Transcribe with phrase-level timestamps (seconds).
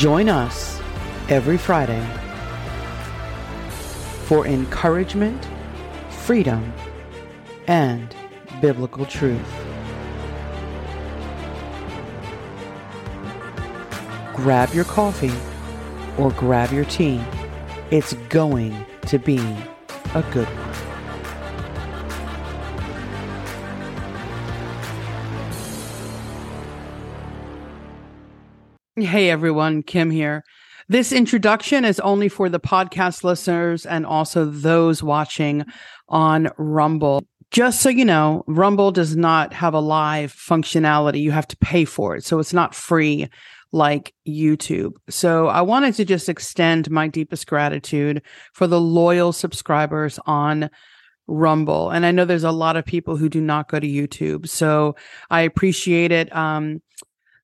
[0.00, 0.80] Join us
[1.28, 2.02] every Friday
[4.24, 5.46] for encouragement,
[6.08, 6.72] freedom,
[7.66, 8.16] and
[8.62, 9.46] biblical truth.
[14.34, 15.34] Grab your coffee
[16.16, 17.20] or grab your tea.
[17.90, 19.36] It's going to be
[20.14, 20.59] a good one.
[29.10, 30.44] Hey everyone, Kim here.
[30.88, 35.64] This introduction is only for the podcast listeners and also those watching
[36.08, 37.24] on Rumble.
[37.50, 41.20] Just so you know, Rumble does not have a live functionality.
[41.20, 42.24] You have to pay for it.
[42.24, 43.28] So it's not free
[43.72, 44.92] like YouTube.
[45.08, 50.70] So I wanted to just extend my deepest gratitude for the loyal subscribers on
[51.26, 51.90] Rumble.
[51.90, 54.48] And I know there's a lot of people who do not go to YouTube.
[54.48, 54.94] So
[55.30, 56.32] I appreciate it.
[56.32, 56.80] Um,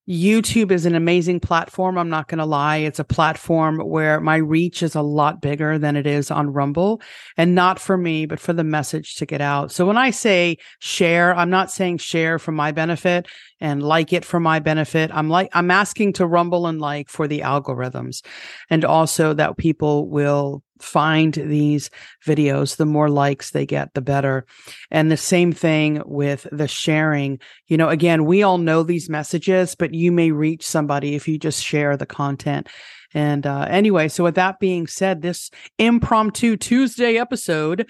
[0.08, 1.98] YouTube is an amazing platform.
[1.98, 2.76] I'm not going to lie.
[2.76, 7.00] It's a platform where my reach is a lot bigger than it is on Rumble
[7.36, 9.72] and not for me, but for the message to get out.
[9.72, 13.26] So when I say share, I'm not saying share for my benefit
[13.60, 15.10] and like it for my benefit.
[15.12, 18.24] I'm like, I'm asking to Rumble and like for the algorithms
[18.70, 21.90] and also that people will find these
[22.24, 24.44] videos, the more likes they get, the better.
[24.90, 27.38] And the same thing with the sharing.
[27.66, 31.38] You know, again, we all know these messages, but you may reach somebody if you
[31.38, 32.68] just share the content.
[33.14, 37.86] And uh, anyway, so with that being said, this impromptu Tuesday episode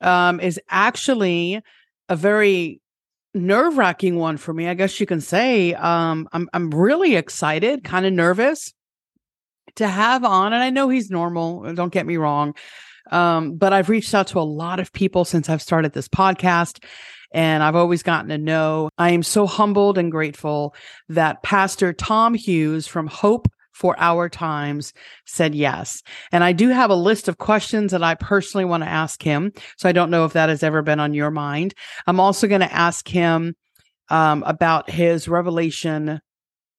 [0.00, 1.60] um, is actually
[2.08, 2.80] a very
[3.34, 4.68] nerve wracking one for me.
[4.68, 8.72] I guess you can say um, I'm I'm really excited, kind of nervous
[9.76, 12.54] to have on, and I know he's normal, don't get me wrong.
[13.10, 16.84] Um, but I've reached out to a lot of people since I've started this podcast.
[17.32, 18.90] And I've always gotten to know.
[18.98, 20.74] I am so humbled and grateful
[21.08, 23.46] that Pastor Tom Hughes from Hope
[23.80, 24.92] for Our Times
[25.24, 26.02] said yes.
[26.32, 29.52] And I do have a list of questions that I personally want to ask him.
[29.78, 31.72] So I don't know if that has ever been on your mind.
[32.06, 33.56] I'm also going to ask him
[34.10, 36.20] um, about his Revelation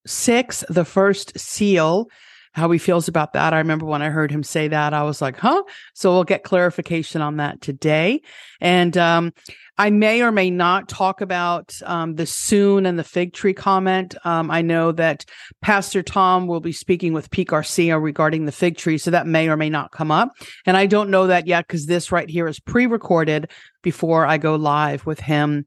[0.06, 2.08] 6, the first seal
[2.54, 3.54] how he feels about that.
[3.54, 5.64] I remember when I heard him say that, I was like, huh?
[5.94, 8.22] So we'll get clarification on that today.
[8.60, 9.34] And um,
[9.78, 14.16] I may or may not talk about um, the soon and the fig tree comment.
[14.26, 15.26] Um, I know that
[15.62, 18.98] Pastor Tom will be speaking with Pete Garcia regarding the fig tree.
[18.98, 20.32] So that may or may not come up.
[20.66, 23.50] And I don't know that yet because this right here is pre recorded
[23.82, 25.66] before I go live with him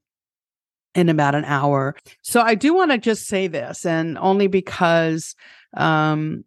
[0.95, 1.97] in about an hour.
[2.23, 5.35] So I do want to just say this, and only because
[5.77, 6.45] um,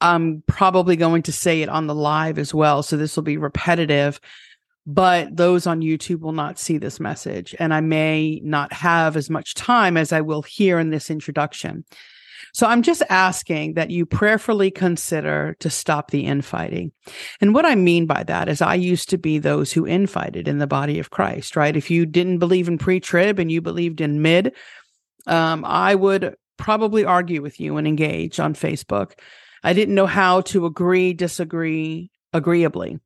[0.00, 2.82] I'm probably going to say it on the live as well.
[2.82, 4.20] So this will be repetitive,
[4.86, 7.54] but those on YouTube will not see this message.
[7.58, 11.84] And I may not have as much time as I will here in this introduction.
[12.54, 16.92] So I'm just asking that you prayerfully consider to stop the infighting.
[17.40, 20.58] And what I mean by that is I used to be those who infighted in
[20.58, 21.76] the body of Christ, right?
[21.76, 24.54] If you didn't believe in pre-trib and you believed in mid,
[25.26, 29.12] um, I would probably argue with you and engage on Facebook
[29.62, 32.98] I didn't know how to agree, disagree agreeably.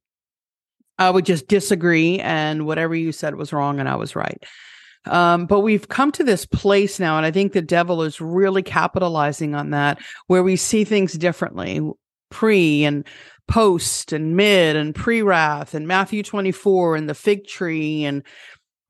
[0.98, 4.42] I would just disagree, and whatever you said was wrong, and I was right.
[5.06, 8.62] Um, but we've come to this place now, and I think the devil is really
[8.62, 11.80] capitalizing on that, where we see things differently
[12.30, 13.06] pre and
[13.48, 18.22] post and mid and pre wrath and Matthew 24 and the fig tree and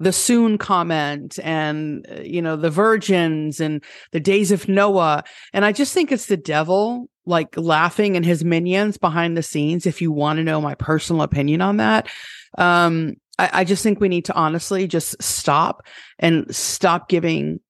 [0.02, 5.22] the soon comment and uh, you know the virgins and the days of noah.
[5.52, 9.86] And i just think it's the devil like laughing and his minions behind the scenes
[9.86, 12.08] if you want to know my personal opinion on that.
[12.58, 15.86] Um I, I just think we need to honestly just stop
[16.18, 17.60] and stop giving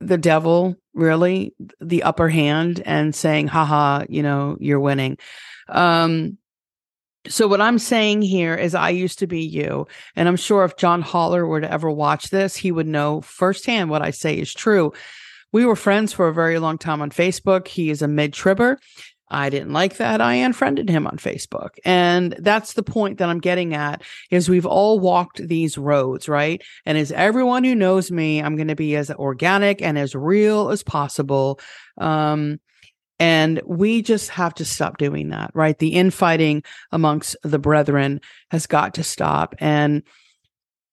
[0.00, 5.18] the devil really the upper hand and saying haha you know you're winning.
[5.68, 6.36] Um
[7.28, 9.86] so what I'm saying here is I used to be you.
[10.14, 13.90] And I'm sure if John Holler were to ever watch this, he would know firsthand
[13.90, 14.92] what I say is true.
[15.52, 17.68] We were friends for a very long time on Facebook.
[17.68, 18.78] He is a mid tribber.
[19.28, 20.20] I didn't like that.
[20.20, 21.70] I unfriended him on Facebook.
[21.84, 26.62] And that's the point that I'm getting at is we've all walked these roads, right?
[26.84, 30.70] And as everyone who knows me, I'm going to be as organic and as real
[30.70, 31.58] as possible.
[31.98, 32.60] Um,
[33.18, 35.78] and we just have to stop doing that, right?
[35.78, 38.20] The infighting amongst the brethren
[38.50, 39.54] has got to stop.
[39.58, 40.02] And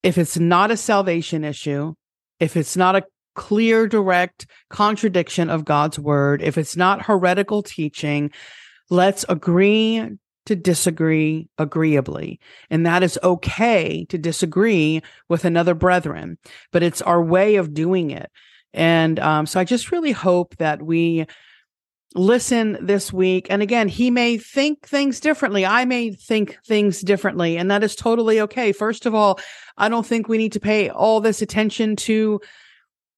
[0.04, 1.94] if it's not a salvation issue,
[2.40, 3.04] if it's not a
[3.36, 8.32] clear, direct contradiction of God's word, if it's not heretical teaching,
[8.90, 10.08] let's agree
[10.46, 12.40] to disagree agreeably.
[12.70, 16.38] And that is okay to disagree with another brethren,
[16.72, 18.30] but it's our way of doing it.
[18.74, 21.26] And um, so I just really hope that we
[22.16, 23.48] listen this week.
[23.50, 25.66] And again, he may think things differently.
[25.66, 28.72] I may think things differently, and that is totally okay.
[28.72, 29.40] First of all,
[29.78, 32.40] I don't think we need to pay all this attention to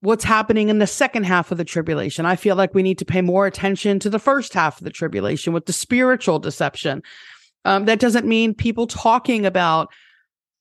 [0.01, 2.25] what's happening in the second half of the tribulation.
[2.25, 4.91] I feel like we need to pay more attention to the first half of the
[4.91, 7.01] tribulation with the spiritual deception.
[7.65, 9.91] Um, that doesn't mean people talking about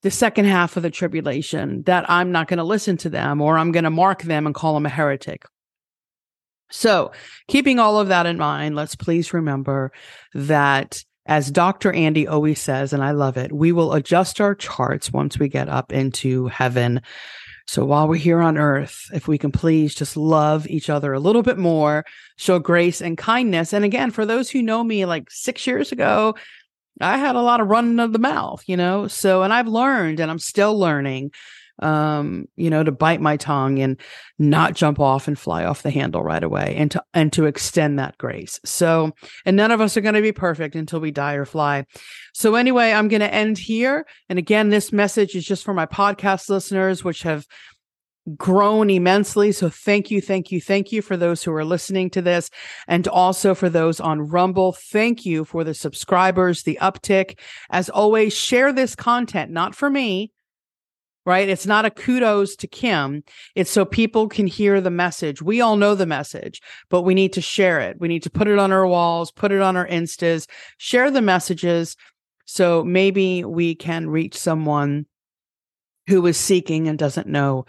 [0.02, 3.58] the second half of the tribulation that I'm not going to listen to them or
[3.58, 5.44] I'm going to mark them and call them a heretic.
[6.70, 7.12] So,
[7.48, 9.92] keeping all of that in mind, let's please remember
[10.34, 11.92] that as Dr.
[11.92, 15.68] Andy always says, and I love it, we will adjust our charts once we get
[15.68, 17.00] up into heaven.
[17.66, 21.20] So while we're here on earth, if we can please just love each other a
[21.20, 22.04] little bit more,
[22.36, 23.72] show grace and kindness.
[23.72, 26.34] And again, for those who know me like six years ago,
[27.00, 29.08] I had a lot of running of the mouth, you know?
[29.08, 31.32] So, and I've learned and I'm still learning
[31.80, 34.00] um, you know, to bite my tongue and
[34.38, 37.98] not jump off and fly off the handle right away and to and to extend
[37.98, 38.60] that grace.
[38.64, 39.12] So,
[39.44, 41.84] and none of us are going to be perfect until we die or fly.
[42.32, 44.06] So anyway, I'm going to end here.
[44.28, 47.46] And again, this message is just for my podcast listeners, which have
[48.36, 49.52] grown immensely.
[49.52, 52.50] So thank you, thank you, thank you for those who are listening to this.
[52.88, 57.38] And also for those on Rumble, thank you for the subscribers, the uptick.
[57.70, 60.32] As always, share this content, not for me,
[61.26, 61.48] right?
[61.48, 63.22] It's not a kudos to Kim.
[63.54, 65.40] It's so people can hear the message.
[65.40, 66.60] We all know the message,
[66.90, 67.98] but we need to share it.
[67.98, 71.22] We need to put it on our walls, put it on our instas, share the
[71.22, 71.96] messages.
[72.44, 75.06] So maybe we can reach someone
[76.06, 77.64] who is seeking and doesn't know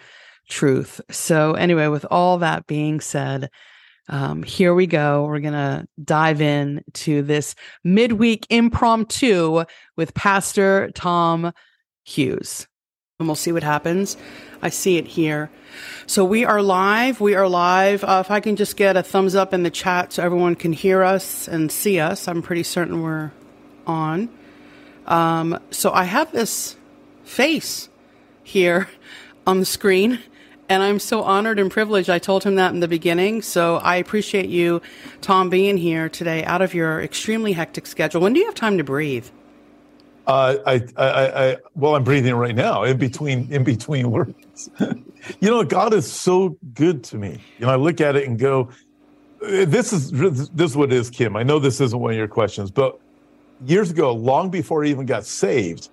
[0.50, 1.00] truth.
[1.10, 3.50] So, anyway, with all that being said,
[4.10, 5.26] um, here we go.
[5.26, 9.64] We're going to dive in to this midweek impromptu
[9.96, 11.54] with Pastor Tom
[12.04, 12.68] Hughes
[13.18, 14.18] and we'll see what happens.
[14.62, 15.50] I see it here.
[16.06, 17.22] So we are live.
[17.22, 18.04] We are live.
[18.04, 20.74] Uh, if I can just get a thumbs up in the chat so everyone can
[20.74, 23.32] hear us and see us, I'm pretty certain we're
[23.88, 24.28] on.
[25.06, 26.76] Um, so I have this
[27.24, 27.88] face
[28.44, 28.90] here
[29.48, 30.20] on the screen,
[30.68, 32.10] and I'm so honored and privileged.
[32.10, 33.42] I told him that in the beginning.
[33.42, 34.82] So I appreciate you,
[35.22, 38.20] Tom, being here today out of your extremely hectic schedule.
[38.20, 39.30] When do you have time to breathe?
[40.28, 44.70] Uh, I, I, I, well, I'm breathing right now in between, in between words.
[44.80, 47.40] you know, God is so good to me.
[47.60, 48.70] You know, I look at it and go,
[49.44, 52.18] uh, "This is this is what it is, Kim." I know this isn't one of
[52.18, 53.00] your questions, but
[53.66, 55.90] years ago, long before I even got saved,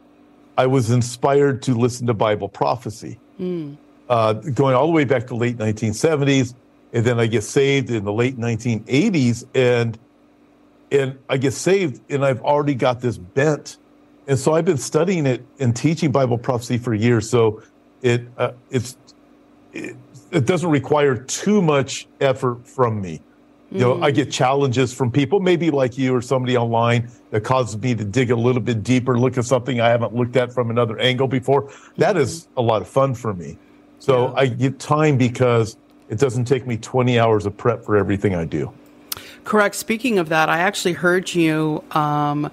[0.56, 3.76] I was inspired to listen to Bible prophecy, mm.
[4.08, 6.54] uh, going all the way back to late 1970s,
[6.94, 9.98] and then I get saved in the late 1980s, and
[10.90, 13.78] and I get saved, and I've already got this bent
[14.26, 17.28] and so I've been studying it and teaching Bible prophecy for years.
[17.28, 17.62] So
[18.02, 18.96] it uh, it's
[19.72, 19.96] it,
[20.30, 23.20] it, doesn't require too much effort from me.
[23.70, 27.80] You know, I get challenges from people, maybe like you or somebody online, that causes
[27.80, 30.68] me to dig a little bit deeper, look at something I haven't looked at from
[30.68, 31.72] another angle before.
[31.96, 33.56] That is a lot of fun for me.
[33.98, 34.34] So yeah.
[34.36, 35.78] I get time because
[36.10, 38.70] it doesn't take me 20 hours of prep for everything I do.
[39.44, 39.74] Correct.
[39.74, 41.82] Speaking of that, I actually heard you.
[41.92, 42.50] Um,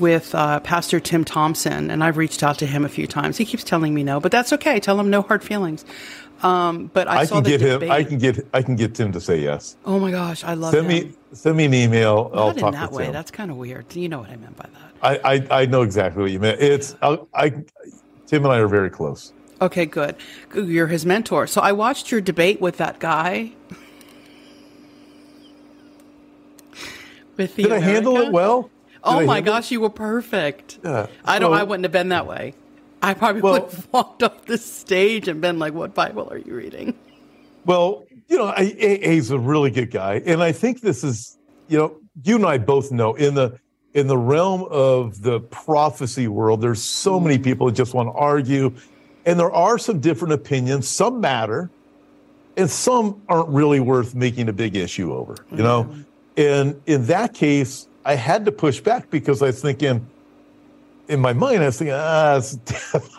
[0.00, 3.36] with uh, Pastor Tim Thompson, and I've reached out to him a few times.
[3.36, 4.80] He keeps telling me no, but that's okay.
[4.80, 5.84] Tell him no hard feelings.
[6.42, 7.82] Um, but I, I can get debate.
[7.82, 7.90] him.
[7.92, 8.46] I can get.
[8.54, 9.76] I can get Tim to say yes.
[9.84, 10.72] Oh my gosh, I love.
[10.72, 11.08] Send him.
[11.08, 11.12] me.
[11.32, 12.30] Send me an email.
[12.30, 13.04] Not I'll in talk that with way.
[13.04, 13.12] Tim.
[13.12, 13.94] That's kind of weird.
[13.94, 14.92] You know what I meant by that.
[15.02, 16.60] I I, I know exactly what you meant.
[16.60, 17.50] It's I, I.
[18.26, 19.32] Tim and I are very close.
[19.60, 20.16] Okay, good.
[20.54, 21.46] You're his mentor.
[21.46, 23.52] So I watched your debate with that guy.
[27.36, 27.86] with the Did America?
[27.86, 28.70] I handle it well?
[29.04, 30.78] Oh my gosh, you were perfect.
[30.84, 31.06] Yeah.
[31.24, 31.52] I don't.
[31.52, 32.54] I wouldn't have been that way.
[33.02, 36.38] I probably well, would have walked off the stage and been like, "What Bible are
[36.38, 36.94] you reading?"
[37.64, 41.38] Well, you know, I, he's a really good guy, and I think this is,
[41.68, 43.58] you know, you and I both know in the
[43.92, 47.44] in the realm of the prophecy world, there's so many mm.
[47.44, 48.74] people that just want to argue,
[49.26, 50.88] and there are some different opinions.
[50.88, 51.70] Some matter,
[52.56, 55.36] and some aren't really worth making a big issue over.
[55.50, 56.02] You know, mm-hmm.
[56.36, 60.06] and in that case, I had to push back because I was thinking,
[61.08, 62.40] in my mind, I was thinking, ah,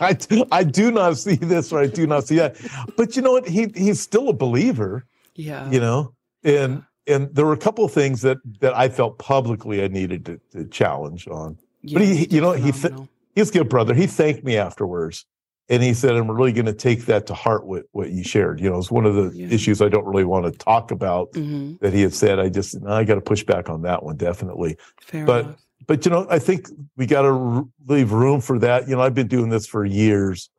[0.00, 0.16] I,
[0.50, 2.56] I do not see this or I do not see that.
[2.96, 3.48] But you know what?
[3.48, 5.06] He he's still a believer.
[5.34, 5.70] Yeah.
[5.70, 7.14] You know, and yeah.
[7.14, 10.40] and there were a couple of things that that I felt publicly I needed to,
[10.52, 11.58] to challenge on.
[11.82, 12.94] Yeah, but he, you know, he th-
[13.34, 13.94] he's a good brother.
[13.94, 15.26] He thanked me afterwards
[15.68, 17.64] and he said, "I'm really going to take that to heart.
[17.66, 19.48] What what you shared, you know, it's one of the yeah.
[19.48, 21.32] issues I don't really want to talk about.
[21.32, 21.76] Mm-hmm.
[21.80, 24.76] That he had said, I just I got to push back on that one definitely.
[25.00, 25.62] Fair but enough.
[25.86, 28.88] but you know, I think we got to r- leave room for that.
[28.88, 30.50] You know, I've been doing this for years,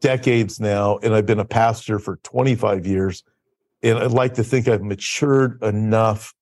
[0.00, 3.22] decades now, and I've been a pastor for 25 years,
[3.82, 6.34] and I'd like to think I've matured enough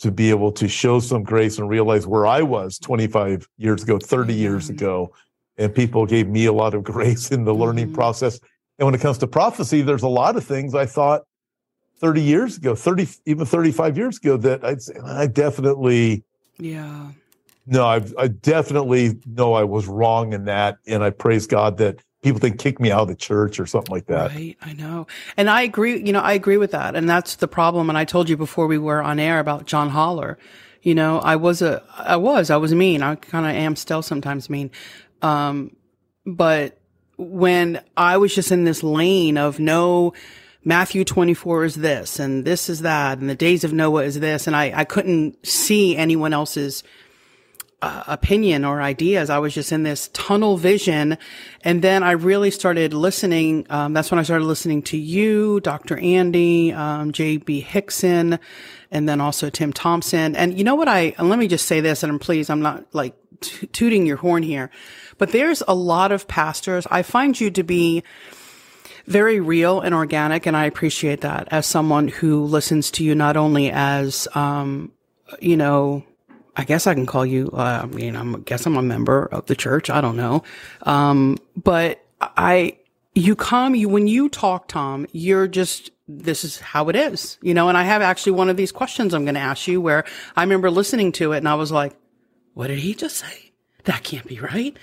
[0.00, 3.98] to be able to show some grace and realize where I was 25 years ago,
[3.98, 4.74] 30 years Mm-hmm.
[4.74, 5.12] ago.
[5.58, 7.94] And people gave me a lot of grace in the learning Mhm.
[7.94, 8.38] process.
[8.78, 11.22] And when it comes to prophecy, there's a lot of things I thought
[12.00, 16.22] 30 years ago, 30, even 35 years ago that I'd say, I definitely,
[16.58, 17.08] Yeah.
[17.66, 20.76] no, I, I definitely know I was wrong in that.
[20.86, 23.90] And I praise God that people didn't kick me out of the church or something
[23.92, 24.30] like that.
[24.30, 24.56] Right.
[24.62, 25.08] I know.
[25.36, 26.94] And I agree, you know, I agree with that.
[26.94, 27.88] And that's the problem.
[27.88, 30.38] And I told you before we were on air about John Holler.
[30.82, 33.02] You know, I was a, I was, I was mean.
[33.02, 34.70] I kind of am still sometimes mean.
[35.22, 35.76] Um,
[36.24, 36.78] but
[37.16, 40.14] when I was just in this lane of no,
[40.64, 44.46] Matthew 24 is this and this is that and the days of Noah is this.
[44.46, 46.82] And I, I couldn't see anyone else's
[47.80, 49.30] uh, opinion or ideas.
[49.30, 51.16] I was just in this tunnel vision.
[51.62, 53.66] And then I really started listening.
[53.70, 55.96] Um, that's when I started listening to you, Dr.
[55.96, 58.40] Andy, um, JB Hixson,
[58.90, 60.34] and then also Tim Thompson.
[60.34, 62.84] And you know what I, let me just say this, and I'm pleased, I'm not
[62.92, 64.70] like tooting your horn here,
[65.18, 66.86] but there's a lot of pastors.
[66.90, 68.02] I find you to be
[69.08, 70.46] very real and organic.
[70.46, 74.92] And I appreciate that as someone who listens to you not only as, um,
[75.40, 76.04] you know,
[76.56, 77.50] I guess I can call you.
[77.52, 79.90] Uh, I mean, I'm, I guess I'm a member of the church.
[79.90, 80.42] I don't know,
[80.82, 82.78] um, but I,
[83.14, 87.52] you come, you when you talk, Tom, you're just this is how it is, you
[87.54, 87.68] know.
[87.68, 90.04] And I have actually one of these questions I'm going to ask you where
[90.34, 91.94] I remember listening to it and I was like,
[92.58, 93.52] "What did he just say?
[93.84, 94.76] That can't be right."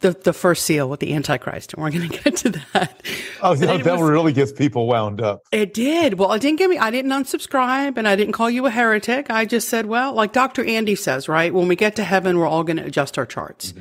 [0.00, 3.02] The the first seal with the Antichrist, and we're going to get to that.
[3.42, 5.42] Oh, But that, was- really gets people wound up.
[5.52, 6.14] it did.
[6.18, 6.76] Well, it didn't get me.
[6.78, 9.30] I didn't unsubscribe and I didn't call you a heretic.
[9.30, 10.64] I just said, well, like Dr.
[10.64, 11.52] Andy says, right?
[11.54, 13.72] When we get to heaven, we're all going to adjust our charts.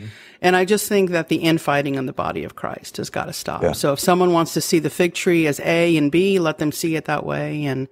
[0.41, 3.33] And I just think that the infighting in the body of Christ has got to
[3.33, 3.63] stop.
[3.63, 3.71] Yeah.
[3.73, 6.71] So if someone wants to see the fig tree as A and B, let them
[6.71, 7.65] see it that way.
[7.65, 7.87] And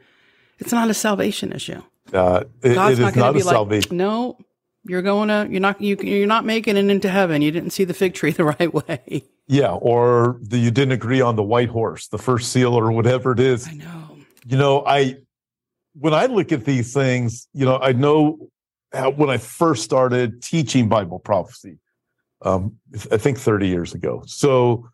[0.59, 1.81] it's not a salvation issue.
[2.13, 3.97] Uh, it- God's it not not a like, salvation.
[3.97, 4.37] no,
[4.83, 7.41] you're going to, you're not, you, you're not making it into heaven.
[7.41, 9.23] You didn't see the fig tree the right way.
[9.47, 13.31] Yeah, or the, you didn't agree on the white horse, the first seal, or whatever
[13.31, 13.67] it is.
[13.67, 14.17] I know.
[14.45, 15.17] You know, I
[15.93, 18.49] when I look at these things, you know, I know
[18.93, 21.79] how, when I first started teaching Bible prophecy,
[22.43, 22.77] um,
[23.11, 24.23] I think 30 years ago.
[24.25, 24.89] So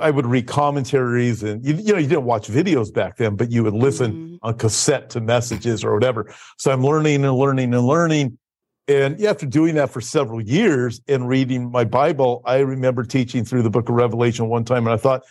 [0.00, 3.50] I would read commentaries, and you, you know, you didn't watch videos back then, but
[3.50, 4.38] you would listen Mhm.
[4.42, 6.32] on cassette to messages or whatever.
[6.56, 8.38] So I'm learning and learning and learning.
[8.88, 13.62] And after doing that for several years and reading my Bible, I remember teaching through
[13.62, 15.22] the book of Revelation one time, and I thought,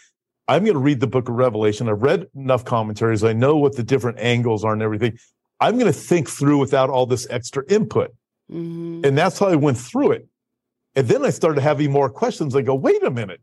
[0.48, 1.90] I'm going to read the book of Revelation.
[1.90, 3.24] I've read enough commentaries.
[3.24, 5.18] I know what the different angles are and everything.
[5.60, 8.14] I'm going to think through without all this extra input.
[8.50, 9.06] Mhm.
[9.06, 10.28] And that's how I went through it.
[10.96, 12.56] And then I started having more questions.
[12.56, 13.42] I go, wait a minute,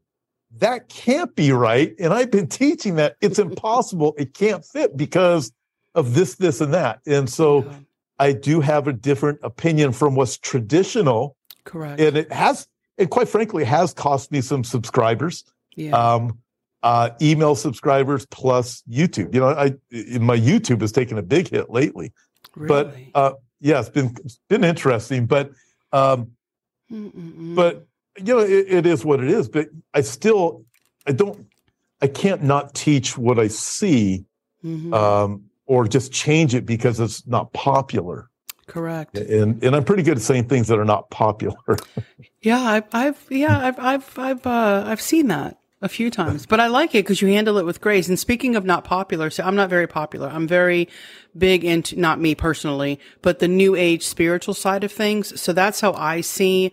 [0.59, 1.95] that can't be right.
[1.99, 4.15] And I've been teaching that it's impossible.
[4.17, 5.53] It can't fit because
[5.95, 7.01] of this, this, and that.
[7.07, 7.71] And so.
[8.19, 11.37] I do have a different opinion from what's traditional.
[11.65, 12.01] correct.
[12.01, 12.67] And it has,
[12.99, 15.45] and quite frankly, has cost me some subscribers,
[15.75, 15.93] yeah.
[15.93, 16.39] um,
[16.83, 19.35] uh, email subscribers plus YouTube.
[19.35, 19.71] You know, I
[20.19, 22.13] my YouTube has taken a big hit lately.
[22.55, 25.27] But uh, yeah, it's been it's been interesting.
[25.27, 25.51] But
[25.93, 26.33] um,
[26.93, 27.57] Mm-mm-mm.
[27.57, 27.87] but
[28.19, 30.65] you know it, it is what it is but i still
[31.07, 31.47] i don't
[32.01, 34.25] i can't not teach what i see
[34.65, 34.95] Mhm.
[34.95, 38.31] um or just change it because it's not popular
[38.67, 39.19] correct.
[39.19, 41.57] and and i'm pretty good at saying things that are not popular
[42.41, 46.61] Yeah, I've, I've, yeah, I've, I've, I've, uh, I've seen that a few times, but
[46.61, 48.07] I like it because you handle it with grace.
[48.07, 50.29] And speaking of not popular, so I'm not very popular.
[50.29, 50.91] I'm very
[51.37, 55.41] big into, not me personally, but the new age spiritual side of things.
[55.41, 56.71] So that's how I see,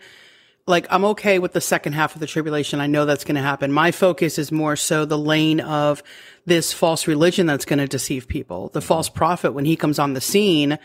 [0.68, 2.80] like, I'm okay with the second half of the tribulation.
[2.80, 3.72] I know that's going to happen.
[3.72, 6.03] My focus is more so the lane of
[6.46, 8.70] this false religion that's going to deceive people.
[8.70, 9.18] The false mm-hmm.
[9.18, 10.77] prophet, when he comes on the scene,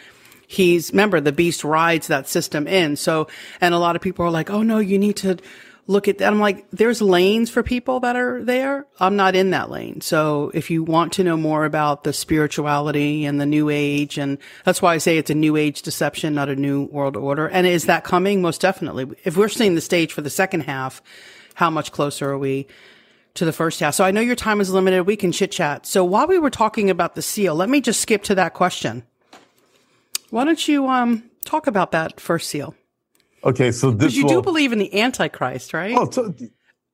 [0.47, 3.27] he's remember the beast rides that system in so
[3.61, 5.37] and a lot of people are like oh no you need to
[5.87, 9.51] look at that i'm like there's lanes for people that are there i'm not in
[9.51, 13.69] that lane so if you want to know more about the spirituality and the new
[13.69, 17.17] age and that's why i say it's a new age deception not a new world
[17.17, 20.61] order and is that coming most definitely if we're seeing the stage for the second
[20.61, 21.03] half
[21.55, 22.67] how much closer are we
[23.37, 23.95] to the first half.
[23.95, 25.03] So I know your time is limited.
[25.03, 25.87] We can chit chat.
[25.87, 29.05] So while we were talking about the seal, let me just skip to that question.
[30.31, 32.75] Why don't you um talk about that first seal?
[33.47, 35.95] Okay so this Because you do believe in the Antichrist, right?
[35.97, 36.35] Oh, so,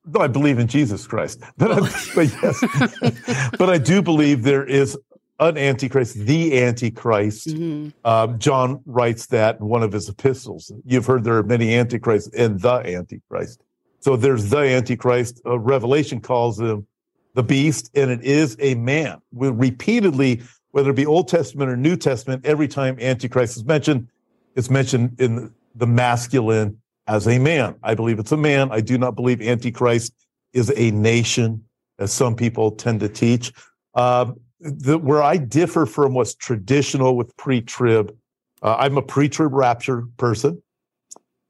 [0.05, 1.79] no, I believe in Jesus Christ, but, I,
[2.15, 4.97] but yes, but I do believe there is
[5.39, 7.47] an Antichrist, the Antichrist.
[7.47, 7.91] Mhm.
[8.05, 10.71] Um, John writes that in one of his epistles.
[10.85, 13.61] You've heard there are many Antichrists and the Antichrist.
[13.99, 15.41] So there's the Antichrist.
[15.45, 16.85] Uh, Revelation calls him
[17.33, 19.21] the beast, and it is a man.
[19.31, 20.43] We repeatedly
[20.73, 24.07] whether it be Old Testament or New Testament, every time Antichrist is mentioned,
[24.55, 27.75] it's mentioned in the masculine as a man.
[27.83, 28.71] I believe it's a man.
[28.71, 30.13] I do not believe Antichrist
[30.53, 31.63] is a nation,
[31.99, 33.51] as some people tend to teach.
[33.93, 38.15] Uh, the, where I differ from what's traditional with pre-trib,
[38.61, 40.61] uh, I'm a pre-trib rapture person.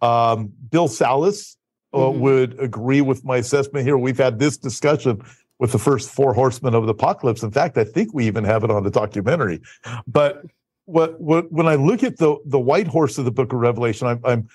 [0.02, 1.56] Um, Bill Salus
[1.94, 2.20] uh, mm-hmm.
[2.20, 3.98] would agree with my assessment here.
[3.98, 5.22] We've had this discussion
[5.60, 7.44] with the first four horsemen of the apocalypse.
[7.44, 9.62] In fact, I think we even have it on the documentary.
[10.08, 10.44] But
[10.86, 14.08] what, what when I look at the the white horse of the Book of Revelation,
[14.08, 14.48] I'm I'm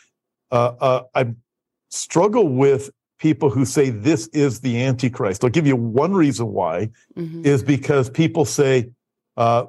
[0.50, 1.34] uh, uh, I
[1.90, 5.42] struggle with people who say this is the Antichrist.
[5.42, 7.44] I'll give you one reason why mm-hmm.
[7.44, 8.90] is because people say
[9.36, 9.66] uh,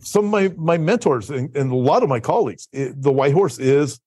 [0.00, 3.34] some of my my mentors and, and, a lot of my colleagues, it, the white
[3.34, 4.00] horse is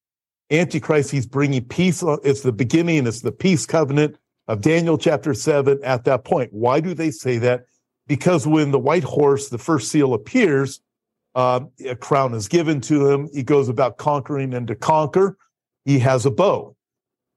[0.51, 1.11] Antichrist.
[1.11, 2.03] He's bringing peace.
[2.23, 3.07] It's the beginning.
[3.07, 4.17] It's the peace covenant
[4.47, 6.51] of Daniel chapter 7 at that point.
[6.51, 7.65] Why do they say that?
[8.07, 10.81] Because when the white horse, the first seal appears,
[11.35, 13.29] um, a crown is given to him.
[13.33, 15.37] He goes about conquering and to conquer.
[15.85, 16.75] He has a bow.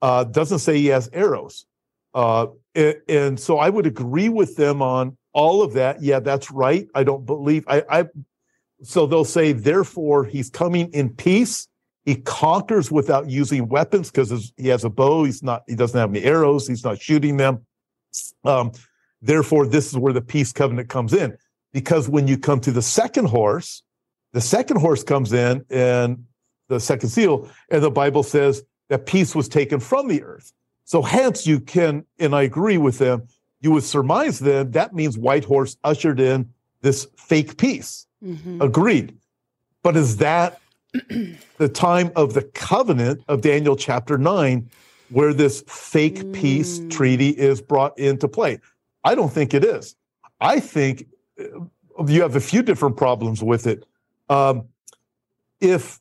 [0.02, 1.66] Uh, doesn't say he has arrows.
[2.14, 6.02] Uh, and, and, so I would agree with them on all of that.
[6.02, 6.86] Yeah, that's right.
[6.94, 8.04] I don't believe I, I
[8.82, 11.68] so they'll say, therefore, he's coming in peace
[12.06, 15.24] he conquers without using weapons because he has a bow.
[15.24, 15.64] He's not.
[15.66, 16.66] He doesn't have any arrows.
[16.66, 17.66] He's not shooting them.
[18.44, 18.70] Um,
[19.20, 21.36] therefore, this is where the peace covenant comes in.
[21.72, 23.82] Because when you come to the second horse,
[24.32, 26.24] the second horse comes in and
[26.68, 30.52] the second seal, and the Bible says that peace was taken from the earth.
[30.84, 33.26] So hence you can, and I agree with them,
[33.60, 36.50] you would surmise then that means white horse ushered in
[36.82, 38.06] this fake peace.
[38.22, 38.62] Mm-hmm.
[38.62, 39.16] Agreed.
[39.82, 40.60] But is that
[41.58, 44.70] the time of the covenant of Daniel chapter 9,
[45.10, 46.32] where this fake mm.
[46.32, 48.60] peace treaty is brought into play.
[49.04, 49.94] I don't think it is.
[50.40, 51.06] I think
[51.38, 53.84] you have a few different problems with it.
[54.28, 54.68] Um,
[55.60, 56.00] if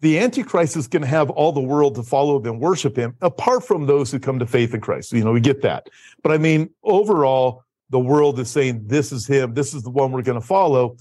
[0.00, 3.16] the Antichrist is going to have all the world to follow him and worship him,
[3.22, 5.88] apart from those who come to faith in Christ, you know, we get that.
[6.22, 10.12] But I mean, overall, the world is saying this is him, this is the one
[10.12, 10.96] we're going to follow.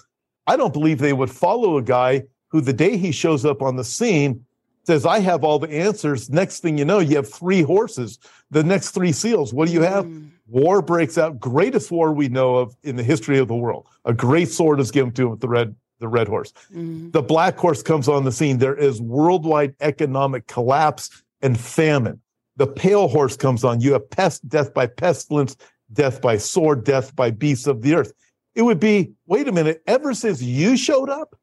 [0.48, 3.76] I don't believe they would follow a guy who the day he shows up on
[3.76, 4.46] the scene
[4.86, 6.30] says, I have all the answers.
[6.30, 8.20] Next thing you know, you have three horses,
[8.52, 9.54] the next three seals.
[9.54, 10.06] What do you have?
[10.06, 10.30] Mm.
[10.48, 13.88] War breaks out, greatest war we know of in the history of the world.
[14.06, 16.54] A great sword is given to him with the red, the red horse.
[16.74, 17.12] Mm.
[17.12, 18.58] The black horse comes on the scene.
[18.58, 22.20] There is worldwide economic collapse and famine.
[22.58, 23.82] The pale horse comes on.
[23.82, 25.56] You have pest, death by pestilence,
[25.92, 28.14] death by sword, death by beasts of the earth.
[28.54, 31.36] It would be, wait a minute, ever since you showed up,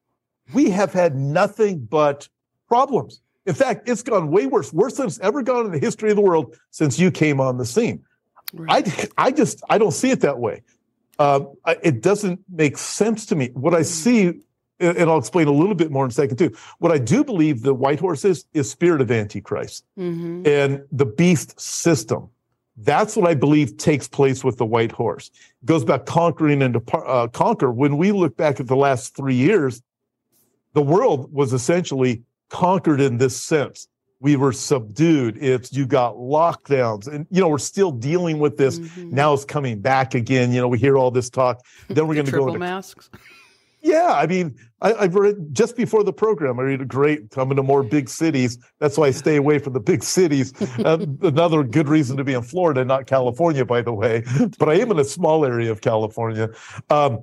[0.53, 2.29] we have had nothing but
[2.69, 3.21] problems.
[3.47, 6.17] In fact, it's gone way worse, worse than it's ever gone in the history of
[6.17, 8.05] the world since you came on the scene.
[8.53, 9.11] Right.
[9.17, 10.63] I, I just, I don't see it that way.
[11.19, 11.41] Uh,
[11.83, 13.51] it doesn't make sense to me.
[13.55, 14.41] What I see,
[14.79, 16.55] and I'll explain a little bit more in a second too.
[16.79, 20.47] What I do believe the white horse is, is spirit of Antichrist mm-hmm.
[20.47, 22.31] and the beast system.
[22.77, 25.31] That's what I believe takes place with the white horse.
[25.63, 27.71] It goes back conquering and to uh, conquer.
[27.71, 29.83] When we look back at the last three years,
[30.73, 33.89] the world was essentially conquered in this sense.
[34.21, 35.43] We were subdued.
[35.43, 38.79] It's you got lockdowns, and you know we're still dealing with this.
[38.79, 39.15] Mm-hmm.
[39.15, 40.53] Now it's coming back again.
[40.53, 41.65] You know we hear all this talk.
[41.89, 43.09] Then we're going to go into masks.
[43.83, 46.61] Yeah, I mean, I, have read just before the program.
[46.61, 48.59] I read a great coming to more big cities.
[48.79, 50.53] That's why I stay away from the big cities.
[50.85, 54.23] uh, another good reason to be in Florida, not California, by the way.
[54.59, 56.51] But I am in a small area of California.
[56.91, 57.23] Um,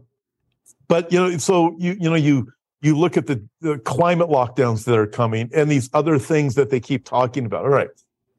[0.87, 4.85] but you know, so you you know you you look at the, the climate lockdowns
[4.85, 7.63] that are coming and these other things that they keep talking about.
[7.65, 7.89] All right.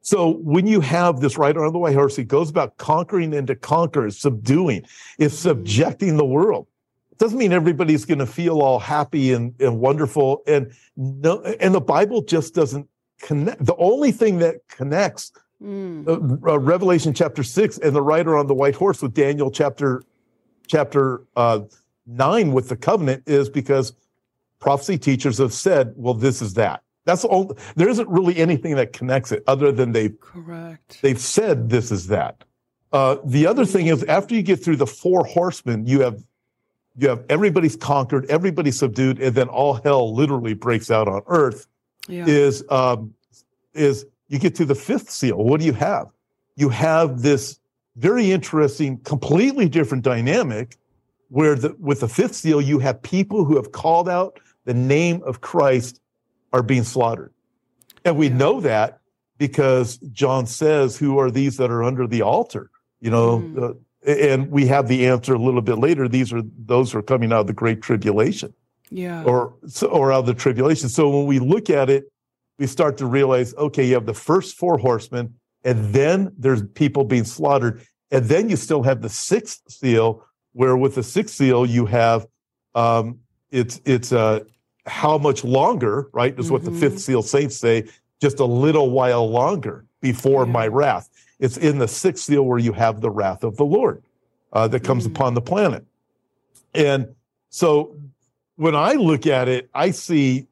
[0.00, 3.46] So when you have this rider on the white horse, it goes about conquering and
[3.48, 4.86] to conquer, subduing,
[5.18, 6.66] it's subjecting the world.
[7.10, 10.42] It doesn't mean everybody's going to feel all happy and, and wonderful.
[10.46, 12.88] And no, and the Bible just doesn't
[13.20, 13.64] connect.
[13.64, 16.06] The only thing that connects mm.
[16.06, 20.02] uh, uh, Revelation chapter six and the rider on the white horse with Daniel chapter
[20.68, 21.60] chapter uh,
[22.06, 23.92] nine with the covenant is because
[24.60, 26.82] prophecy teachers have said, well, this is that.
[27.04, 27.56] That's all.
[27.74, 31.00] There isn't really anything that connects it other than they correct.
[31.00, 32.44] They've said this is that.
[32.92, 36.22] Uh, the other thing is after you get through the four horsemen, you have
[36.98, 41.66] you have everybody's conquered, everybody's subdued, and then all hell literally breaks out on earth.
[42.08, 42.26] Yeah.
[42.26, 43.14] Is um,
[43.72, 45.38] is you get to the fifth seal.
[45.38, 46.08] What do you have?
[46.56, 47.58] You have this
[47.96, 50.76] very interesting, completely different dynamic
[51.30, 55.22] where the, with the fifth seal, you have people who have called out the name
[55.24, 55.98] of Christ
[56.52, 57.32] are being slaughtered.
[58.04, 59.00] And we know that
[59.38, 62.70] because John says, Who are these that are under the altar?
[63.00, 63.62] You know, mm.
[63.62, 63.74] uh,
[64.06, 66.06] and we have the answer a little bit later.
[66.06, 68.52] These are those who are coming out of the Great Tribulation,
[68.90, 69.24] Yeah.
[69.24, 69.54] or
[69.90, 70.90] or out of the tribulation.
[70.90, 72.12] So when we look at it,
[72.58, 77.04] we start to realize, okay, you have the first four horsemen, and then there's people
[77.04, 81.64] being slaughtered, and then you still have the sixth seal, where with the sixth seal
[81.64, 82.26] you have,
[82.74, 84.40] um, it's it's uh,
[84.88, 86.38] how much longer, right?
[86.38, 86.80] Is what the Mhm.
[86.80, 87.84] fifth seal saints say,
[88.20, 90.52] just a little while longer before Yeah.
[90.52, 91.08] my wrath.
[91.38, 94.02] It's in the sixth seal where you have the wrath of the Lord
[94.52, 95.10] uh, that comes Mhm.
[95.10, 95.84] upon the planet.
[96.74, 97.08] And
[97.50, 97.94] so
[98.56, 100.46] when I look at it, I see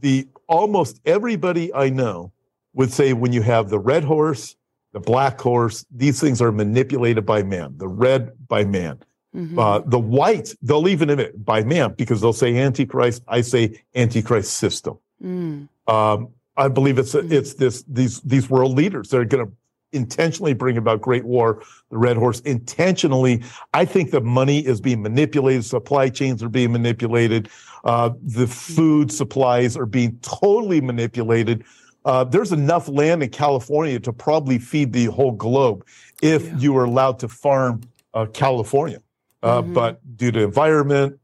[0.00, 2.32] the almost everybody I know
[2.74, 4.56] would say when you have the red horse,
[4.92, 8.98] the black horse, these things are manipulated by man, the red by man.
[9.34, 9.58] Mhm.
[9.58, 13.22] Uh, the white, they'll even admit by man because they'll say antichrist.
[13.28, 14.98] I say antichrist system.
[15.24, 15.68] Mm.
[15.88, 17.32] Um, I believe it's Mhm.
[17.32, 19.52] it's this these these world leaders that are going to
[19.94, 21.62] intentionally bring about great war.
[21.90, 23.42] The red horse intentionally.
[23.74, 25.64] I think the money is being manipulated.
[25.64, 27.48] Supply chains are being manipulated.
[27.84, 31.64] Uh, the food supplies are being totally manipulated.
[32.04, 35.84] Uh, there's enough land in California to probably feed the whole globe
[36.20, 36.58] if Yeah.
[36.58, 37.80] you were allowed to farm
[38.14, 38.98] uh, California.
[39.42, 39.74] Uh, Mhm.
[39.74, 41.18] But due to environment,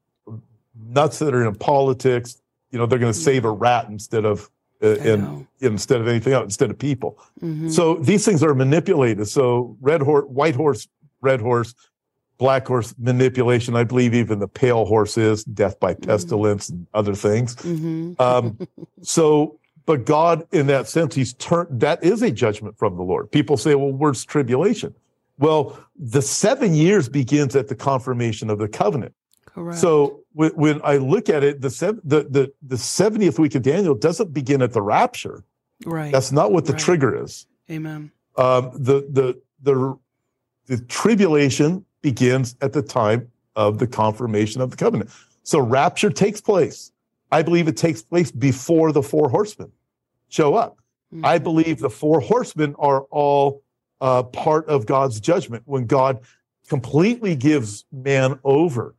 [0.90, 4.50] nuts that are in politics, you know, they're going to save a rat instead of
[4.82, 5.46] uh, I and know.
[5.60, 7.18] instead of anything else, instead of people.
[7.42, 7.70] Mhm.
[7.70, 9.26] So these things are manipulated.
[9.28, 10.86] So red horse, white horse,
[11.20, 11.74] red horse,
[12.38, 13.74] black horse manipulation.
[13.74, 17.56] I believe even the pale horse is death by pestilence and other things.
[17.56, 18.20] Mhm.
[18.20, 18.56] Um,
[19.02, 21.80] so, but God, in that sense, He's turned.
[21.80, 23.32] That is a judgment from the Lord.
[23.32, 24.94] People say, "Well, where's tribulation?"
[25.38, 29.14] Well, the seven years begins at the confirmation of the covenant.
[29.46, 29.78] Correct.
[29.78, 33.62] So when, when I look at it, the sev- the the the seventieth week of
[33.62, 35.44] Daniel doesn't begin at the rapture.
[35.86, 36.12] right.
[36.12, 36.80] That's not what the Right.
[36.82, 37.46] trigger is.
[37.70, 38.10] Amen.
[38.36, 39.96] Um, the the the
[40.66, 45.10] the tribulation begins at the time of the confirmation of the covenant.
[45.42, 46.92] So rapture takes place.
[47.32, 49.72] I believe it takes place before the four horsemen
[50.28, 50.78] show up.
[51.24, 51.42] I Mhm.
[51.42, 53.62] believe the four horsemen are all
[54.00, 56.20] uh, part of God's judgment when God
[56.68, 58.94] completely gives man over.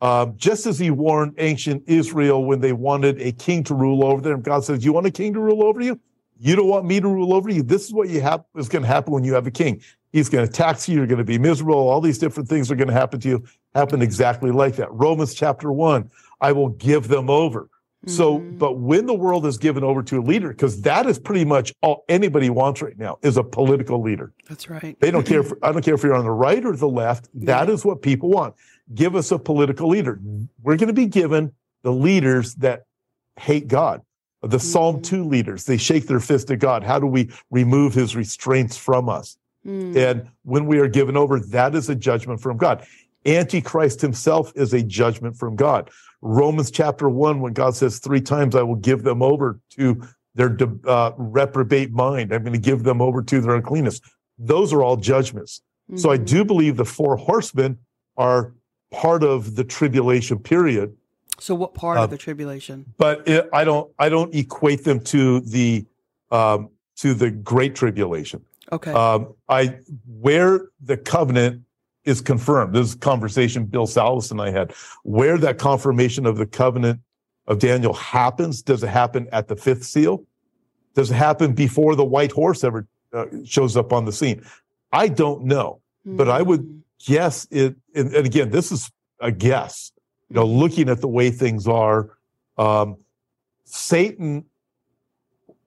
[0.00, 4.20] Um, just as he warned ancient Israel when they wanted a king to rule over
[4.20, 6.00] them, God says, You want a king to rule over you?
[6.40, 7.62] You don't want me to rule over you?
[7.62, 9.80] This is what you have is going to happen when you have a king.
[10.10, 12.74] He's going to tax you, you're going to be miserable, all these different things are
[12.74, 13.44] going to happen to you.
[13.76, 14.92] Happen exactly like that.
[14.92, 16.10] Romans chapter one,
[16.40, 17.70] I will give them over.
[18.06, 18.58] So, Mhm.
[18.58, 21.72] but when the world is given over to a leader, because that is pretty much
[21.82, 24.32] all anybody wants right now is a political leader.
[24.48, 24.96] That's right.
[25.00, 25.40] They don't care.
[25.40, 27.28] If, I don't care if you're on the right or the left.
[27.34, 27.74] That Yeah.
[27.74, 28.54] is what people want.
[28.92, 30.20] Give us a political leader.
[30.62, 31.52] We're going to be given
[31.84, 32.82] the leaders that
[33.38, 34.02] hate God.
[34.42, 35.02] The Psalm Mhm.
[35.04, 36.82] 2 leaders, they shake their fist at God.
[36.82, 39.36] How do we remove his restraints from us?
[39.64, 39.94] Mm.
[39.96, 42.84] And when we are given over, that is a judgment from God.
[43.24, 45.88] Antichrist himself is a judgment from God.
[46.26, 50.00] Romans chapter one, when God says three times, I will give them over to
[50.34, 50.56] their
[50.86, 52.32] uh, reprobate mind.
[52.32, 54.00] I'm going to give them over to their uncleanness.
[54.38, 55.60] Those are all judgments.
[55.96, 56.24] So I Mhm.
[56.26, 57.76] do believe the four horsemen
[58.16, 58.54] are
[58.90, 60.96] part of the tribulation period,
[61.38, 62.86] So, what part uh, of the tribulation?
[62.98, 63.90] but it, I don't.
[63.98, 65.84] I don't equate them to the
[66.30, 68.44] um, to the great tribulation.
[68.70, 68.92] Okay.
[68.92, 71.62] Um, I where the covenant
[72.04, 72.74] is confirmed.
[72.74, 74.72] This is a conversation Bill Salus and I had.
[75.04, 77.00] Where that confirmation of the covenant
[77.46, 80.24] of Daniel happens, does it happen at the fifth seal?
[80.94, 84.44] Does it happen before the white horse ever uh, shows up on the scene?
[84.92, 85.80] I don't know.
[86.04, 86.78] but I would- Mhm.
[87.06, 88.88] Guess it, and, and again, this is
[89.20, 89.90] a guess.
[90.28, 92.10] You know, looking at the way things are,
[92.58, 92.96] um,
[93.64, 94.44] Satan,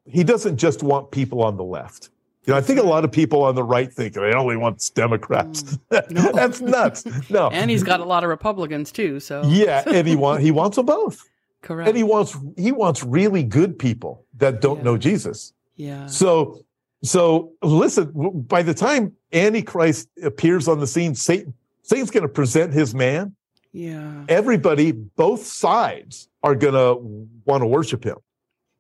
[0.06, 2.10] he doesn't just want people on the left.
[2.48, 4.92] You know, I think a lot of people on the right think they only want
[4.96, 5.64] Democrats.
[5.64, 6.12] Mm.
[6.12, 6.32] No.
[6.32, 7.06] That's nuts.
[7.30, 7.50] No.
[7.52, 9.20] And he's got a lot of Republicans too.
[9.20, 11.22] So yeah, and he want he wants them both.
[11.62, 11.88] correct.
[11.88, 14.84] And he wants he wants really good people that don't Yeah.
[14.84, 15.54] know Jesus.
[15.76, 16.06] yeah.
[16.08, 16.62] So
[17.04, 18.12] so listen,
[18.48, 21.54] by the time Antichrist appears on the scene, Satan
[21.84, 23.36] Satan's going to present his man.
[23.72, 24.24] Yeah.
[24.30, 28.16] Everybody, both sides, are going to want to worship him.